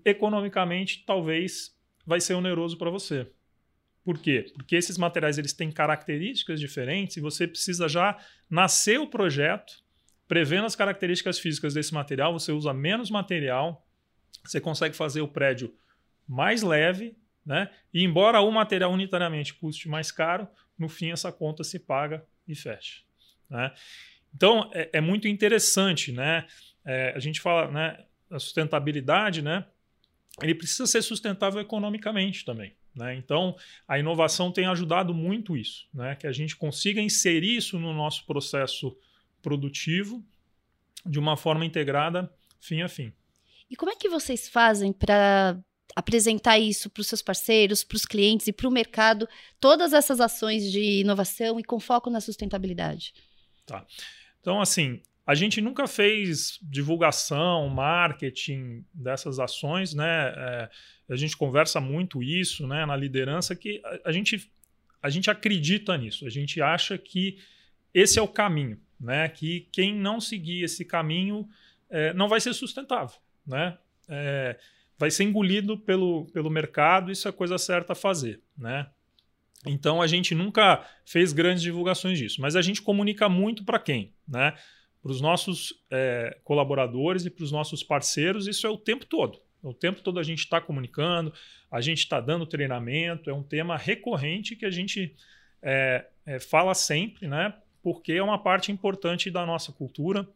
[0.05, 1.77] economicamente talvez
[2.07, 3.27] vai ser oneroso para você.
[4.05, 4.47] Por quê?
[4.55, 8.19] Porque esses materiais eles têm características diferentes e você precisa já
[8.51, 9.83] nascer o projeto
[10.33, 13.87] prevendo as características físicas desse material, você usa menos material,
[14.43, 15.75] você consegue fazer o prédio
[16.27, 17.71] mais leve, né?
[17.93, 22.55] E embora o material unitariamente custe mais caro, no fim essa conta se paga e
[22.55, 23.03] fecha.
[23.51, 23.73] Né?
[24.35, 26.47] Então é, é, muito interessante, né?
[26.85, 28.05] É, a gente fala, né?
[28.31, 29.67] A sustentabilidade, né?
[30.41, 32.75] Ele precisa ser sustentável economicamente também.
[32.95, 33.17] Né?
[33.17, 33.57] Então,
[33.89, 36.15] a inovação tem ajudado muito isso, né?
[36.15, 38.97] que a gente consiga inserir isso no nosso processo
[39.41, 40.25] produtivo
[41.05, 43.13] de uma forma integrada, fim a fim.
[43.69, 45.59] E como é que vocês fazem para
[45.97, 50.21] apresentar isso para os seus parceiros, para os clientes e para o mercado, todas essas
[50.21, 53.13] ações de inovação e com foco na sustentabilidade?
[53.67, 53.87] Tá.
[54.41, 60.35] Então, assim, a gente nunca fez divulgação, marketing dessas ações, né?
[60.37, 60.71] É,
[61.09, 64.53] a gente conversa muito isso, né, na liderança que a, a, gente
[65.03, 66.27] a gente acredita nisso.
[66.27, 67.39] A gente acha que
[67.95, 69.27] esse é o caminho, né?
[69.27, 71.49] Que quem não seguir esse caminho
[71.89, 73.17] é, não vai ser sustentável,
[73.47, 73.79] né?
[74.11, 74.59] É,
[74.99, 77.11] vai ser engolido pelo, pelo mercado.
[77.11, 78.87] Isso é a coisa certa a fazer, né?
[79.67, 84.13] Então a gente nunca fez grandes divulgações disso, mas a gente comunica muito para quem,
[84.29, 84.53] né?
[85.03, 89.41] Para os nossos é, colaboradores e para os nossos parceiros, isso é o tempo todo.
[89.63, 91.33] O tempo todo a gente está comunicando,
[91.71, 95.15] a gente está dando treinamento, é um tema recorrente que a gente
[95.61, 97.55] é, é, fala sempre, né?
[97.83, 100.29] Porque é uma parte importante da nossa cultura.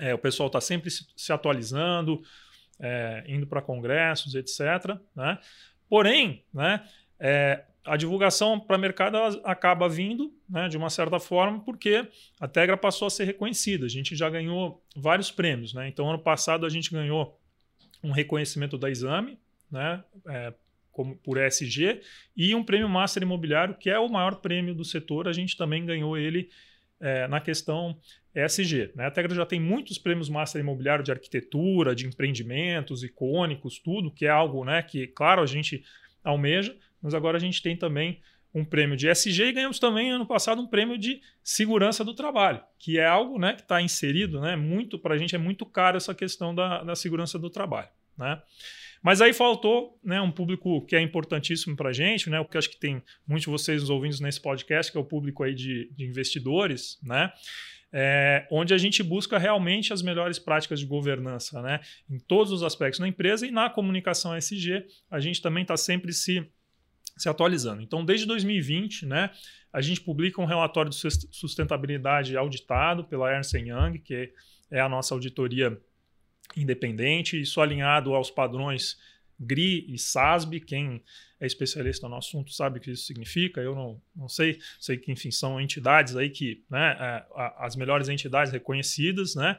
[0.00, 2.22] É, o pessoal está sempre se, se atualizando,
[2.78, 4.96] é, indo para congressos, etc.
[5.14, 5.38] Né?
[5.88, 6.86] Porém, né,
[7.18, 12.06] é, a divulgação para o mercado acaba vindo né, de uma certa forma porque
[12.38, 13.86] a Tegra passou a ser reconhecida.
[13.86, 15.72] A gente já ganhou vários prêmios.
[15.72, 15.88] Né?
[15.88, 17.38] Então, ano passado, a gente ganhou
[18.02, 19.38] um reconhecimento da Exame,
[19.70, 20.52] né, é,
[20.92, 22.00] como por ESG,
[22.36, 25.28] e um prêmio Master Imobiliário, que é o maior prêmio do setor.
[25.28, 26.48] A gente também ganhou ele
[27.00, 27.98] é, na questão
[28.34, 28.92] ESG.
[28.94, 29.06] Né?
[29.06, 34.26] A Tegra já tem muitos prêmios Master Imobiliário de arquitetura, de empreendimentos icônicos, tudo, que
[34.26, 35.84] é algo né, que, claro, a gente
[36.22, 38.20] almeja, mas agora a gente tem também
[38.54, 42.62] um prêmio de SG e ganhamos também ano passado um prêmio de segurança do trabalho,
[42.78, 45.96] que é algo né, que está inserido, né, muito para a gente é muito caro
[45.96, 47.88] essa questão da, da segurança do trabalho.
[48.16, 48.40] Né?
[49.02, 52.58] Mas aí faltou né, um público que é importantíssimo para a gente, né, o que
[52.58, 55.54] acho que tem muitos de vocês nos ouvindo nesse podcast, que é o público aí
[55.54, 57.32] de, de investidores, né,
[57.92, 61.80] é, onde a gente busca realmente as melhores práticas de governança né,
[62.10, 66.12] em todos os aspectos da empresa e na comunicação SG, a gente também está sempre
[66.12, 66.46] se
[67.22, 67.82] se atualizando.
[67.82, 69.30] Então, desde 2020, né,
[69.72, 70.96] a gente publica um relatório de
[71.30, 74.32] sustentabilidade auditado pela Ernst Young, que
[74.70, 75.80] é a nossa auditoria
[76.56, 78.96] independente, isso alinhado aos padrões
[79.38, 80.60] GRI e SASB.
[80.60, 81.02] Quem
[81.40, 83.60] é especialista no assunto sabe o que isso significa.
[83.60, 87.24] Eu não, não sei, sei que, enfim, são entidades aí que, né, é,
[87.58, 89.58] as melhores entidades reconhecidas, né?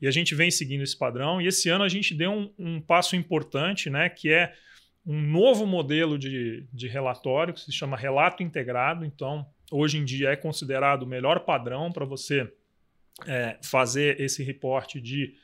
[0.00, 1.40] E a gente vem seguindo esse padrão.
[1.40, 4.54] E esse ano a gente deu um, um passo importante, né, que é
[5.08, 9.06] um novo modelo de, de relatório que se chama relato integrado.
[9.06, 12.52] Então, hoje em dia é considerado o melhor padrão para você
[13.26, 15.34] é, fazer esse reporte de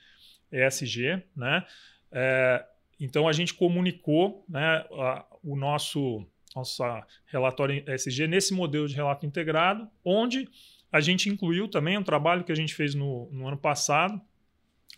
[0.52, 1.22] ESG.
[1.34, 1.64] Né?
[2.12, 2.62] É,
[3.00, 9.26] então, a gente comunicou né, a, o nosso nossa relatório ESG nesse modelo de relato
[9.26, 10.48] integrado, onde
[10.92, 14.20] a gente incluiu também um trabalho que a gente fez no, no ano passado.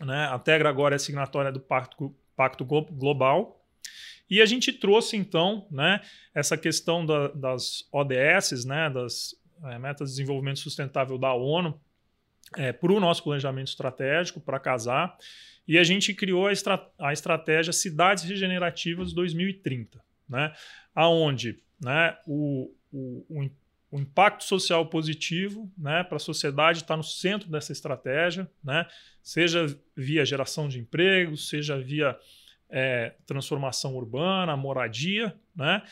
[0.00, 0.26] Né?
[0.26, 3.65] A Tegra agora é signatória do Pacto, Pacto Global.
[4.28, 6.00] E a gente trouxe, então, né,
[6.34, 9.34] essa questão da, das ODS, né, das
[9.64, 11.80] é, Metas de Desenvolvimento Sustentável da ONU,
[12.56, 15.16] é, para o nosso planejamento estratégico, para casar.
[15.66, 20.52] E a gente criou a, estra a estratégia Cidades Regenerativas 2030, né?
[20.94, 23.50] aonde né, o, o, o
[23.90, 28.86] o impacto social positivo né, para a sociedade está no centro dessa estratégia, né,
[29.22, 32.18] seja via geração de empregos, seja via
[32.70, 35.83] é, transformação urbana, moradia, né,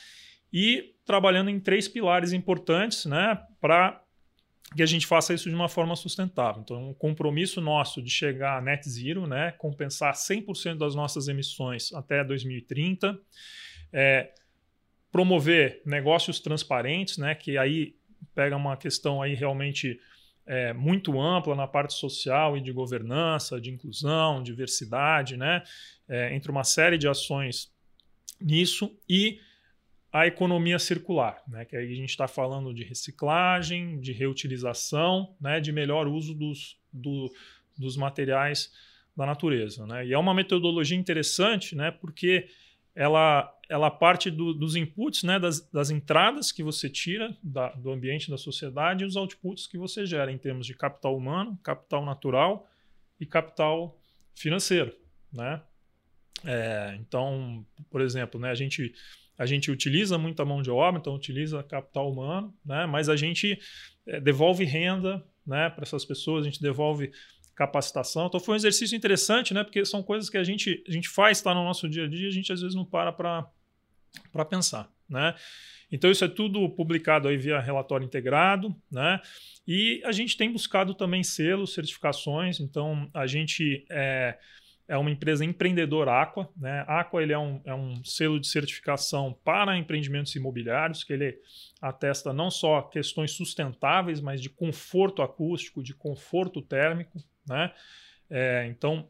[0.53, 4.01] e trabalhando em três pilares importantes né, para
[4.75, 6.63] que a gente faça isso de uma forma sustentável.
[6.63, 11.93] Então, um compromisso nosso de chegar a net zero, né, compensar 100% das nossas emissões
[11.93, 13.19] até 2030.
[13.93, 14.33] É,
[15.13, 17.95] promover negócios transparentes, né, que aí
[18.35, 20.01] pega uma questão aí realmente
[20.47, 25.63] é, muito ampla na parte social e de governança, de inclusão, diversidade, né,
[26.09, 27.73] é, entre uma série de ações
[28.41, 29.39] nisso e
[30.13, 35.61] a economia circular, né, que aí a gente está falando de reciclagem, de reutilização, né,
[35.61, 37.33] de melhor uso dos, do,
[37.77, 38.71] dos materiais
[39.17, 39.87] da natureza.
[39.87, 40.07] Né?
[40.07, 42.47] E é uma metodologia interessante, né, porque
[42.95, 47.91] ela, ela parte do, dos inputs, né, das, das, entradas que você tira da, do
[47.91, 52.05] ambiente da sociedade e os outputs que você gera em termos de capital humano, capital
[52.05, 52.69] natural
[53.19, 53.99] e capital
[54.35, 54.95] financeiro.
[55.33, 55.61] Né?
[56.45, 58.95] É, então, por exemplo, né, a, gente,
[59.37, 63.59] a gente utiliza muita mão de obra, então utiliza capital humano, né, mas a gente
[64.07, 67.11] é, devolve renda né, para essas pessoas, a gente devolve
[67.55, 68.27] capacitação.
[68.27, 69.63] Então foi um exercício interessante, né?
[69.63, 72.29] Porque são coisas que a gente, a gente faz, está no nosso dia a dia,
[72.29, 73.13] a gente às vezes não para
[74.33, 75.35] para pensar, né?
[75.91, 79.21] Então isso é tudo publicado aí via relatório integrado, né?
[79.67, 82.61] E a gente tem buscado também selos, certificações.
[82.61, 84.39] Então a gente é,
[84.89, 86.85] é uma empresa empreendedora Aqua, né?
[86.89, 91.39] Aqua ele é um, é um selo de certificação para empreendimentos imobiliários que ele
[91.81, 97.73] atesta não só questões sustentáveis, mas de conforto acústico, de conforto térmico, né?
[98.31, 99.09] É, então,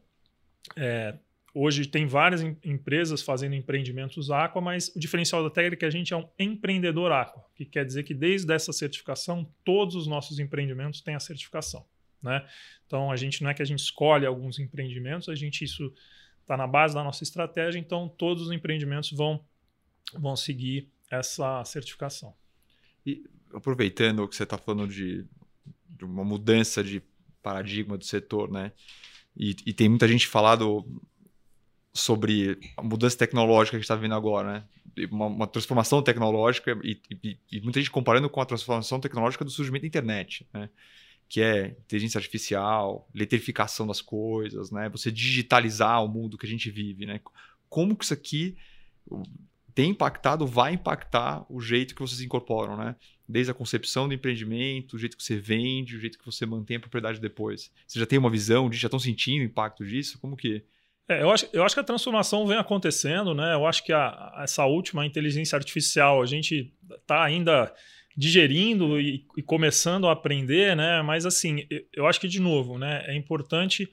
[0.75, 1.15] é,
[1.53, 5.85] hoje tem várias em, empresas fazendo empreendimentos aqua, mas o diferencial da técnica é que
[5.85, 10.05] a gente é um empreendedor aqua, que quer dizer que desde essa certificação, todos os
[10.07, 11.85] nossos empreendimentos têm a certificação.
[12.21, 12.45] Né?
[12.85, 15.93] Então, a gente não é que a gente escolhe alguns empreendimentos, a gente isso
[16.41, 19.43] está na base da nossa estratégia, então todos os empreendimentos vão,
[20.13, 22.35] vão seguir essa certificação.
[23.05, 25.25] E aproveitando que você está falando de,
[25.89, 27.01] de uma mudança de
[27.45, 28.71] paradigma do setor, né?
[29.37, 30.83] E, e tem muita gente falado
[31.93, 34.63] sobre a mudança tecnológica que está vendo agora, né?
[35.11, 39.51] Uma, uma transformação tecnológica e, e, e, muita gente comparando com a transformação tecnológica do
[39.51, 40.69] surgimento da internet, né?
[41.29, 44.89] Que é inteligência artificial, eletrificação das coisas, né?
[44.89, 47.21] Você digitalizar o mundo que a gente vive, né?
[47.69, 48.57] Como que isso aqui
[49.75, 52.95] tem impactado, vai impactar o jeito que vocês incorporam, né?
[53.27, 56.77] Desde a concepção do empreendimento, o jeito que você vende, o jeito que você mantém
[56.77, 57.69] a propriedade depois.
[57.85, 58.81] Você já tem uma visão disso?
[58.81, 60.17] Já estão sentindo o impacto disso?
[60.19, 60.63] Como que...
[61.09, 63.53] É, eu, acho, eu acho que a transformação vem acontecendo, né?
[63.53, 67.73] Eu acho que a, essa última inteligência artificial, a gente está ainda
[68.15, 71.01] digerindo e, e, começando a aprender, né?
[71.01, 73.03] Mas assim, eu acho que, de novo, né?
[73.07, 73.91] É importante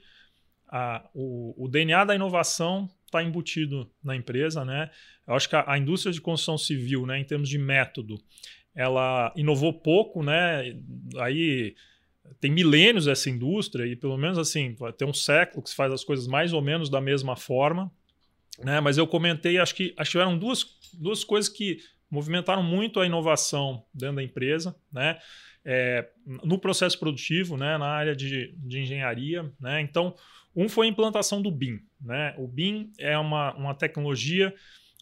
[0.69, 4.89] a, o, o DNA da inovação está embutido na empresa, né?
[5.27, 8.19] Eu acho que a, a, indústria de construção civil, né, em termos de método,
[8.75, 10.75] ela inovou pouco, né?
[11.17, 11.75] Aí
[12.39, 16.03] tem milênios essa indústria e pelo menos assim, tem um século que se faz as
[16.03, 17.91] coisas mais ou menos da mesma forma,
[18.59, 18.79] né?
[18.79, 21.77] Mas eu comentei, acho que acho que duas, duas coisas que
[22.09, 25.19] movimentaram muito a inovação dentro da empresa, né?
[25.65, 26.09] É,
[26.43, 27.77] no processo produtivo, né?
[27.77, 29.81] Na área de, de engenharia, né?
[29.81, 30.15] Então
[30.55, 31.79] um foi a implantação do BIM.
[32.03, 32.35] Né?
[32.37, 34.53] O BIM é uma, uma tecnologia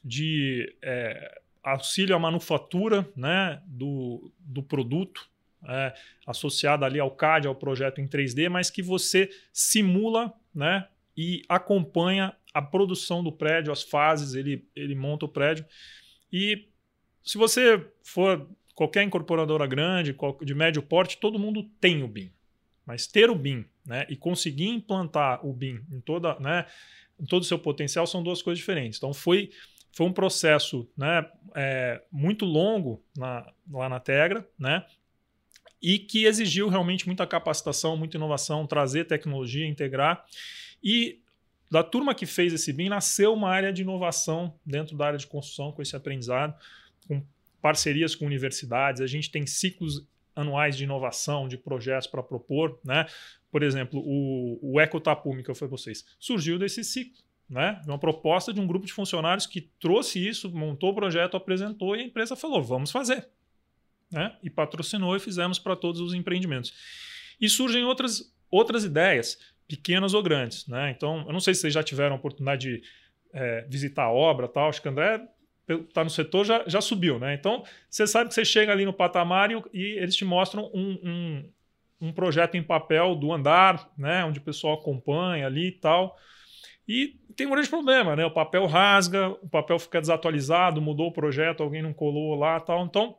[0.04, 5.30] de é, auxílio à manufatura né, do, do produto,
[5.68, 5.94] é,
[6.26, 12.36] associada ali ao CAD, ao projeto em 3D, mas que você simula né, e acompanha
[12.54, 15.66] a produção do prédio, as fases, ele, ele monta o prédio.
[16.32, 16.68] E
[17.24, 22.32] se você for qualquer incorporadora grande, de médio porte, todo mundo tem o BIM.
[22.86, 26.66] Mas ter o BIM né, e conseguir implantar o BIM em, toda, né,
[27.20, 28.98] em todo o seu potencial são duas coisas diferentes.
[28.98, 29.52] Então foi,
[29.92, 34.86] foi um processo né, é, muito longo na, lá na Tegra, né,
[35.82, 40.26] e que exigiu realmente muita capacitação, muita inovação, trazer tecnologia, integrar.
[40.84, 41.22] E
[41.72, 45.26] da turma que fez esse BIM nasceu uma área de inovação dentro da área de
[45.26, 46.54] construção com esse aprendizado,
[47.08, 47.24] com
[47.62, 50.06] parcerias com universidades, a gente tem ciclos
[50.42, 53.06] anuais de inovação, de projetos para propor, né?
[53.52, 57.82] Por exemplo, o, o Ecotapume, que eu falei para vocês, surgiu desse ciclo, né?
[57.86, 62.00] Uma proposta de um grupo de funcionários que trouxe isso, montou o projeto, apresentou e
[62.00, 63.28] a empresa falou: vamos fazer.
[64.10, 64.36] Né?
[64.44, 66.74] E patrocinou e fizemos para todos os empreendimentos.
[67.40, 70.68] E surgem outras, outras ideias, pequenas ou grandes.
[70.68, 70.92] Né?
[70.92, 72.84] Então, eu não sei se vocês já tiveram a oportunidade de
[73.34, 74.70] é, visitar a obra tal.
[74.70, 75.26] Acho que André
[75.74, 77.20] está no setor, já, já subiu.
[77.20, 77.34] Né?
[77.34, 81.00] Então, você sabe que você chega ali no patamar e, e eles te mostram um,
[81.04, 81.50] um,
[82.08, 84.24] um, projeto em papel do andar, né?
[84.26, 86.18] onde o pessoal acompanha ali e tal.
[86.88, 88.26] E tem um grande problema, né?
[88.26, 92.84] O papel rasga, o papel fica desatualizado, mudou o projeto, alguém não colou lá tal.
[92.86, 93.16] Então,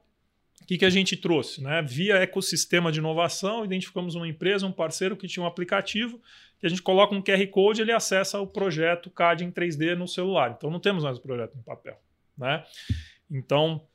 [0.60, 1.62] o que, que a gente trouxe?
[1.62, 1.82] Né?
[1.82, 6.20] Via ecossistema de inovação, identificamos uma empresa, um parceiro que tinha um aplicativo,
[6.58, 10.06] que a gente coloca um QR Code ele acessa o projeto CAD em 3D no
[10.06, 10.54] celular.
[10.56, 11.98] Então não temos mais o projeto em papel.
[12.42, 12.64] Né?
[13.30, 13.86] Então,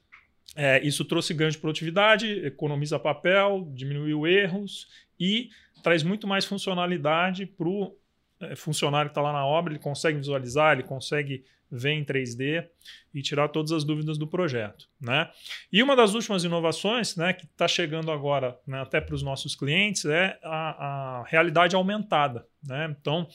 [0.55, 4.87] é, isso trouxe ganho de produtividade, economiza papel, diminuiu erros
[5.19, 5.49] e
[5.83, 7.95] traz muito mais funcionalidade para o
[8.39, 12.65] é, funcionário que está lá na obra, ele consegue visualizar, ele consegue ver em 3D
[13.13, 14.87] e tirar todas as dúvidas do projeto.
[15.01, 15.29] Né?
[15.71, 19.53] E uma das últimas inovações né, que está chegando agora né, até para os nossos
[19.55, 22.47] clientes é a, a realidade aumentada.
[22.63, 22.95] Né?
[22.97, 23.27] Então,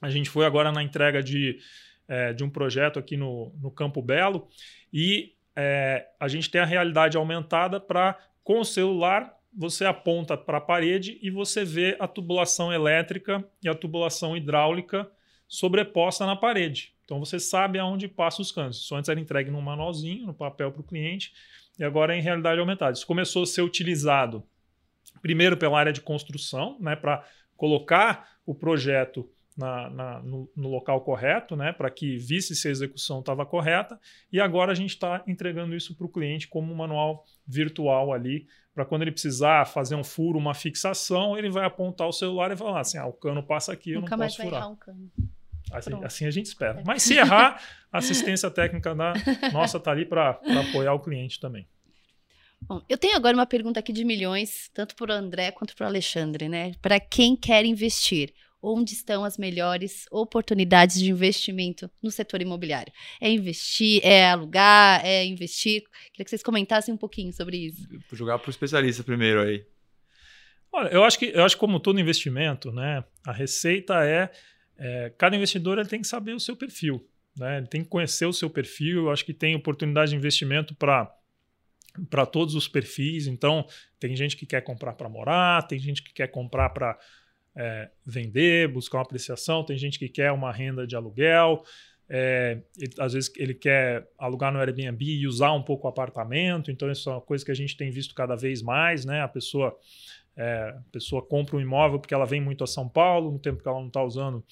[0.00, 1.60] a gente foi agora na entrega de,
[2.12, 4.46] é, de um projeto aqui no, no Campo Belo
[4.92, 10.58] e é, a gente tem a realidade aumentada para, com o celular, você aponta para
[10.58, 15.10] a parede e você vê a tubulação elétrica e a tubulação hidráulica
[15.48, 16.92] sobreposta na parede.
[17.02, 18.76] Então você sabe aonde passa os canos.
[18.76, 21.32] Isso antes era entregue num manualzinho, no papel para o cliente,
[21.78, 22.92] e agora é em realidade aumentada.
[22.92, 24.44] Isso começou a ser utilizado
[25.22, 27.24] primeiro pela área de construção, né, para
[27.56, 32.70] colocar o projeto na, na, no, no, local correto, né, para que visse se a
[32.70, 33.98] execução estava correta,
[34.32, 38.46] e agora a gente está entregando isso para o cliente como um manual virtual ali,
[38.74, 42.56] para quando ele precisar fazer um furo, uma fixação, ele vai apontar o celular e
[42.56, 44.60] falar assim: ah, o cano passa aqui, Nunca eu não posso mais vai furar.
[44.60, 45.10] errar um cano.
[45.70, 46.80] Assim, assim, a gente espera.
[46.80, 46.84] É.
[46.84, 47.60] Mas se errar,
[47.92, 49.14] a assistência técnica da
[49.52, 50.30] nossa está ali para
[50.70, 51.66] apoiar o cliente também.
[52.62, 55.84] Bom, eu tenho agora uma pergunta aqui de milhões, tanto para o André quanto para
[55.84, 56.72] o Alexandre, né?
[56.80, 58.32] Para quem quer investir,
[58.62, 62.92] onde estão as melhores oportunidades de investimento no setor imobiliário?
[63.20, 65.82] É investir, é alugar, é investir?
[66.12, 67.88] Queria que vocês comentassem um pouquinho sobre isso.
[68.08, 69.66] Vou jogar para o especialista primeiro aí.
[70.70, 74.30] Olha, eu acho que eu acho que como todo investimento, né, a receita é,
[74.78, 77.06] é cada investidor ele tem que saber o seu perfil,
[77.36, 77.58] né?
[77.58, 79.04] Ele tem que conhecer o seu perfil.
[79.04, 81.14] Eu acho que tem oportunidade de investimento para
[82.08, 83.26] para todos os perfis.
[83.26, 83.66] Então,
[84.00, 86.98] tem gente que quer comprar para morar, tem gente que quer comprar para
[87.56, 91.62] é, vender, buscar uma apreciação, tem gente que quer uma renda de aluguel,
[92.08, 96.70] é, ele, às vezes ele quer alugar no Airbnb e usar um pouco o apartamento,
[96.70, 99.22] então isso é uma coisa que a gente tem visto cada vez mais, né?
[99.22, 99.74] A pessoa,
[100.36, 103.62] é, a pessoa compra um imóvel porque ela vem muito a São Paulo, no tempo
[103.62, 104.44] que ela não está usando,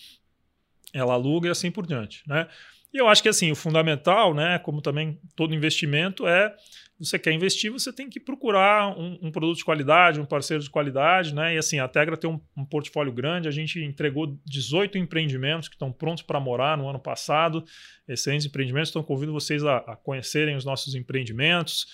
[0.95, 2.49] ela aluga e assim por diante, né?
[2.93, 6.55] E eu acho que assim, o fundamental, né, como também todo investimento, é
[7.01, 10.69] você quer investir, você tem que procurar um, um, produto de qualidade, um parceiro de
[10.69, 11.55] qualidade, né?
[11.55, 15.75] E assim, a Tegra tem um, um portfólio grande, a gente entregou 18 empreendimentos que
[15.75, 17.65] estão prontos para morar no ano passado.
[18.07, 21.87] Excelentes empreendimentos, então convido vocês a, a conhecerem os nossos empreendimentos,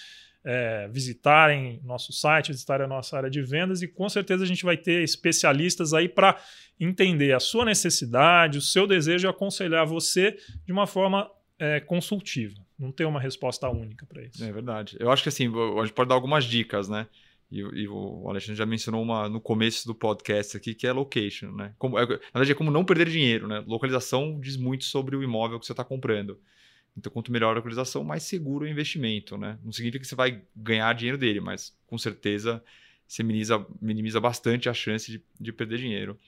[0.47, 4.65] é, visitarem nosso site, visitarem a nossa área de vendas e com certeza a gente
[4.65, 6.41] vai ter especialistas aí para
[6.79, 11.29] entender a sua necessidade, o seu desejo e aconselhar você de uma forma
[11.59, 12.55] é, consultiva.
[12.79, 14.45] Não tem uma resposta única para isso.
[14.45, 14.97] É verdade.
[15.01, 17.09] Eu acho que assim, a gente pode dar algumas dicas, né?
[17.51, 21.53] E, e, o Alexandre já mencionou uma no começo do podcast aqui, que é location,
[21.53, 21.75] né?
[21.79, 23.65] Como, é, na verdade, é como não perder dinheiro, né?
[23.67, 26.39] Localização diz muito sobre o imóvel que você está comprando.
[26.97, 29.59] Então, quanto melhor a localização, mais seguro o investimento, né?
[29.63, 32.63] Não significa que você vai ganhar dinheiro dele, mas com certeza
[33.07, 36.19] você minimiza, minimiza bastante a chance de, de perder dinheiro.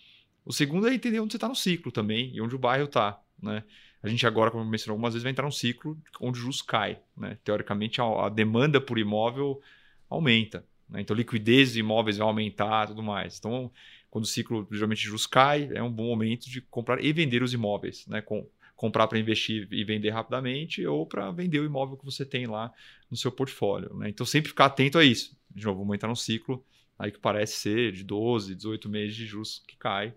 [0.44, 3.20] O segundo é entender onde você está no ciclo também e onde o bairro está,
[3.42, 3.64] né?
[4.02, 7.00] a gente agora, como mencionou algumas vezes, vai entrar num ciclo onde o juros cai.
[7.16, 7.36] Né?
[7.42, 9.60] Teoricamente, a, a, demanda por imóvel
[10.08, 10.64] aumenta.
[10.88, 11.00] Né?
[11.00, 13.38] Então, liquidez de imóveis vai aumentar tudo mais.
[13.38, 13.70] Então,
[14.10, 17.42] quando o ciclo geralmente de juros cai, é um bom momento de comprar e vender
[17.42, 18.06] os imóveis.
[18.06, 18.20] Né?
[18.20, 18.46] Com,
[18.78, 22.72] comprar para investir e vender rapidamente ou para vender o imóvel que você tem lá
[23.10, 23.92] no seu portfólio.
[23.96, 24.08] Né?
[24.08, 25.36] Então, sempre ficar atento a isso.
[25.50, 26.64] De novo, vamos entrar num ciclo
[26.96, 30.14] aí que parece ser de 12, 18 meses de juros que cai.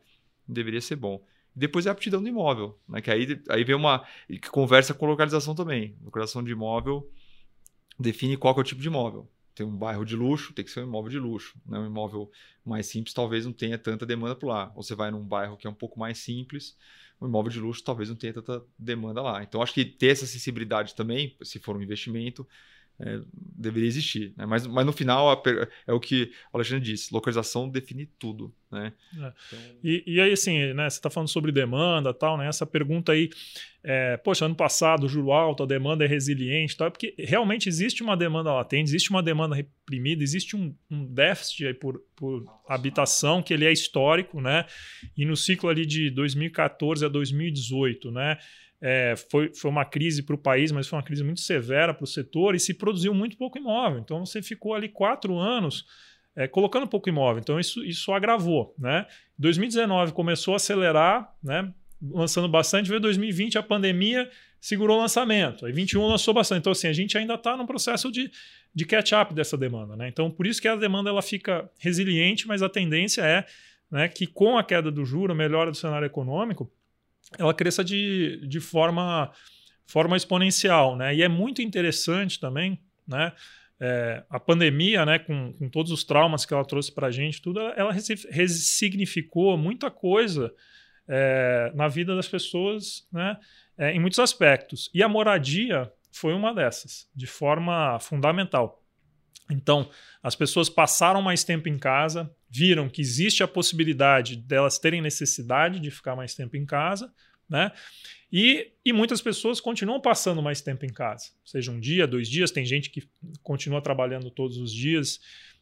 [0.48, 1.26] Deveria ser bom.
[1.56, 3.02] Depois é a aptidão do imóvel, né?
[3.02, 4.06] Que aí, aí vem uma.
[4.28, 5.96] que conversa com localização também.
[6.04, 7.10] Localização de imóvel
[8.00, 9.28] define qual é o tipo de imóvel.
[9.56, 11.60] Tem um bairro de luxo, tem que ser um imóvel de luxo.
[11.66, 11.80] Né?
[11.80, 12.32] Um imóvel
[12.64, 14.72] mais simples talvez não tenha tanta demanda por lá.
[14.76, 16.78] Ou você vai num bairro que é um pouco mais simples,
[17.22, 19.44] um imóvel de luxo talvez não tenha tanta demanda lá.
[19.44, 22.48] Então acho que ter essa sensibilidade também, se for um investimento,
[23.04, 24.34] é, deveria existir.
[24.38, 24.46] Né?
[24.46, 25.44] Mas, mas no final
[25.88, 28.54] é o que o Alexandre disse: localização define tudo.
[28.72, 28.94] Né?
[29.14, 29.34] É.
[29.48, 29.60] Então...
[29.84, 32.48] E, e, aí, assim, né, você está falando sobre demanda tal, né?
[32.48, 33.30] Essa pergunta aí,
[33.84, 38.04] é, poxa, ano passado, juro alto, a demanda é resiliente, tal, é porque realmente existe
[38.04, 43.42] uma demanda latente, existe uma demanda reprimida, existe um, um déficit aí por, por habitação
[43.42, 44.66] que ele é histórico, né?
[45.18, 48.38] E no ciclo ali de 2014 a 2018, né?
[48.82, 52.04] É, foi, foi uma crise para o país, mas foi uma crise muito severa para
[52.04, 54.00] o setor e se produziu muito pouco imóvel.
[54.00, 55.86] Então você ficou ali quatro anos
[56.36, 57.40] é, colocando pouco imóvel.
[57.40, 58.74] Então isso, isso agravou.
[58.80, 59.06] Né?
[59.38, 61.72] 2019 começou a acelerar, né?
[62.02, 62.90] lançando bastante.
[62.90, 64.28] Veio 2020, a pandemia
[64.60, 65.66] segurou o lançamento.
[65.66, 66.62] Aí 21 lançou bastante.
[66.62, 68.32] Então assim, a gente ainda está num processo de,
[68.74, 69.96] de catch-up dessa demanda.
[69.96, 70.08] Né?
[70.08, 73.46] Então por isso que a demanda ela fica resiliente, mas a tendência é
[73.92, 76.72] né, que com a queda do juro, a melhora do cenário econômico,
[77.38, 79.32] ela cresça de, de forma,
[79.86, 80.96] forma exponencial.
[80.96, 81.16] Né?
[81.16, 83.32] E é muito interessante também, né?
[83.84, 87.42] É, a pandemia, né, com, com, todos os traumas que ela trouxe para a gente,
[87.42, 87.92] tudo, ela, ela
[88.30, 90.54] ressignificou muita coisa
[91.08, 93.36] é, na vida das pessoas, né,
[93.76, 94.88] é, em muitos aspectos.
[94.94, 98.81] E a moradia foi uma dessas, de forma fundamental.
[99.52, 99.90] Então,
[100.22, 105.80] as pessoas passaram mais tempo em casa, viram que existe a possibilidade delas terem necessidade
[105.80, 107.12] de ficar mais tempo em casa,
[107.50, 107.72] né?
[108.32, 112.50] E, e muitas pessoas continuam passando mais tempo em casa, seja um dia, dois dias,
[112.50, 113.04] tem gente que
[113.44, 115.20] continua trabalhando todos os dias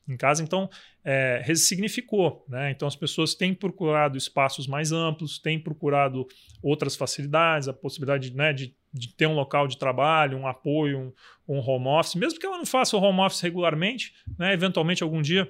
[0.08, 0.70] em casa, então
[1.04, 2.46] é, ressignificou.
[2.48, 2.72] Né?
[2.72, 6.28] Então as pessoas têm procurado espaços mais amplos, têm procurado
[6.62, 11.14] outras facilidades, a possibilidade né, de, de ter um local de trabalho, um apoio,
[11.48, 15.04] um, um home office, mesmo que ela não faça o home office regularmente, né, eventualmente
[15.04, 15.50] algum dia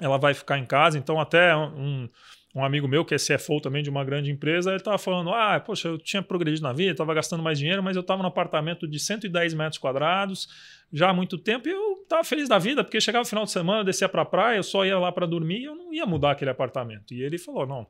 [0.00, 2.08] ela vai ficar em casa, então até um,
[2.56, 5.60] um amigo meu que é CFO também de uma grande empresa, ele estava falando: ah,
[5.60, 8.88] poxa, eu tinha progredido na vida, estava gastando mais dinheiro, mas eu estava num apartamento
[8.88, 10.48] de 110 metros quadrados
[10.90, 13.50] já há muito tempo e eu estava feliz da vida, porque chegava o final de
[13.50, 16.06] semana, descia para a praia, eu só ia lá para dormir e eu não ia
[16.06, 17.12] mudar aquele apartamento.
[17.12, 17.86] E ele falou: não,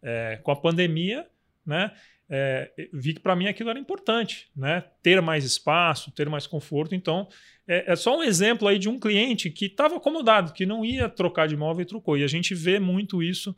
[0.00, 1.26] é, com a pandemia,
[1.66, 1.90] né?
[2.28, 4.84] É, vi que para mim aquilo era importante, né?
[5.02, 6.94] Ter mais espaço, ter mais conforto.
[6.94, 7.28] Então,
[7.68, 11.08] é, é só um exemplo aí de um cliente que estava acomodado, que não ia
[11.08, 12.16] trocar de imóvel e trocou.
[12.16, 13.54] E a gente vê muito isso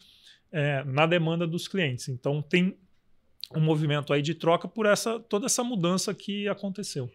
[0.53, 2.09] é, na demanda dos clientes.
[2.09, 2.77] Então tem
[3.55, 7.11] um movimento aí de troca por essa toda essa mudança que aconteceu.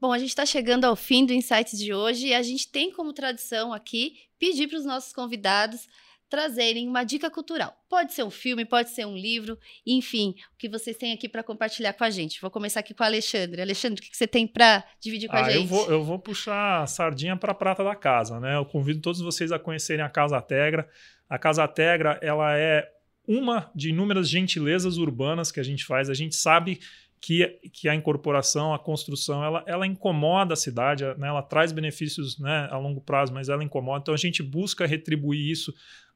[0.00, 2.90] Bom, a gente está chegando ao fim do Insights de hoje e a gente tem
[2.90, 5.86] como tradição aqui pedir para os nossos convidados
[6.32, 7.76] trazerem uma dica cultural.
[7.90, 11.42] Pode ser um filme, pode ser um livro, enfim, o que vocês têm aqui para
[11.42, 12.40] compartilhar com a gente.
[12.40, 13.60] Vou começar aqui com o Alexandre.
[13.60, 15.56] Alexandre, o que você tem para dividir com ah, a gente?
[15.56, 18.56] Eu vou, eu vou puxar a sardinha para a prata da casa, né?
[18.56, 20.88] Eu convido todos vocês a conhecerem a Casa Tegra.
[21.28, 22.90] A Casa Tegra, ela é
[23.28, 26.08] uma de inúmeras gentilezas urbanas que a gente faz.
[26.08, 26.80] A gente sabe
[27.22, 31.28] que, que a incorporação, a construção, ela, ela incomoda a cidade, né?
[31.28, 34.00] ela traz benefícios né, a longo prazo, mas ela incomoda.
[34.00, 35.72] Então a gente busca retribuir isso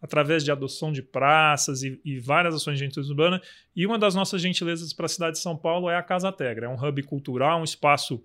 [0.06, 3.42] através de adoção de praças e, e várias ações de gentileza urbana.
[3.74, 6.66] E uma das nossas gentilezas para a cidade de São Paulo é a Casa Tegra.
[6.66, 8.24] É um hub cultural, um espaço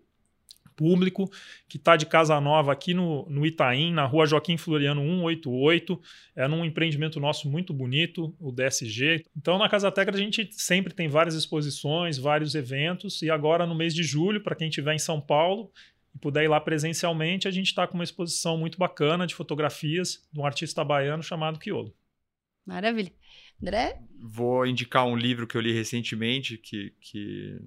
[0.75, 1.29] público,
[1.67, 6.01] que está de casa nova aqui no, no Itaim, na rua Joaquim Floriano 188.
[6.35, 9.25] É num empreendimento nosso muito bonito, o DSG.
[9.35, 13.21] Então, na Casa Tegra, a gente sempre tem várias exposições, vários eventos.
[13.21, 15.71] E agora, no mês de julho, para quem estiver em São Paulo
[16.13, 20.27] e puder ir lá presencialmente, a gente está com uma exposição muito bacana de fotografias
[20.31, 21.93] de um artista baiano chamado Quiolo.
[22.65, 23.11] Maravilha.
[23.61, 24.01] André?
[24.19, 27.59] Vou indicar um livro que eu li recentemente, que, que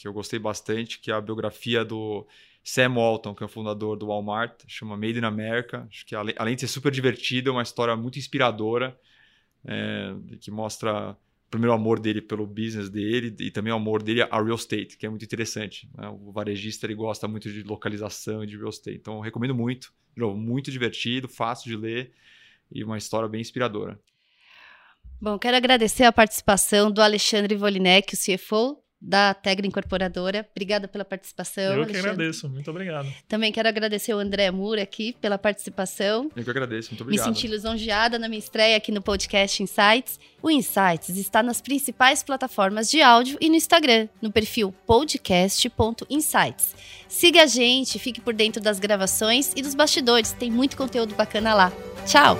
[0.00, 2.26] que eu gostei bastante, que é a biografia do
[2.64, 5.86] Sam Walton, que é o fundador do Walmart, chama Made in America.
[5.90, 8.98] Acho que além de ser super divertido, é uma história muito inspiradora,
[9.62, 11.14] é, que mostra
[11.50, 15.04] primeiro amor dele pelo business dele e também o amor dele a real estate, que
[15.04, 15.90] é muito interessante.
[15.96, 16.08] Né?
[16.08, 19.92] O varejista ele gosta muito de localização e de real estate, então recomendo muito.
[20.14, 22.12] De novo, muito divertido, fácil de ler
[22.70, 23.98] e uma história bem inspiradora.
[25.20, 30.46] Bom, quero agradecer a participação do Alexandre Volinek, o CFO da Tegra Incorporadora.
[30.50, 31.64] Obrigada pela participação.
[31.64, 31.92] Eu Alexandre.
[31.92, 33.08] que agradeço, muito obrigado.
[33.26, 36.30] Também quero agradecer o André Moura aqui pela participação.
[36.36, 37.28] Eu que agradeço, muito obrigado.
[37.28, 40.20] Me senti lisonjeada na minha estreia aqui no podcast Insights.
[40.42, 46.74] O Insights está nas principais plataformas de áudio e no Instagram, no perfil podcast.insights.
[47.08, 51.54] Siga a gente, fique por dentro das gravações e dos bastidores, tem muito conteúdo bacana
[51.54, 51.72] lá.
[52.06, 52.38] Tchau!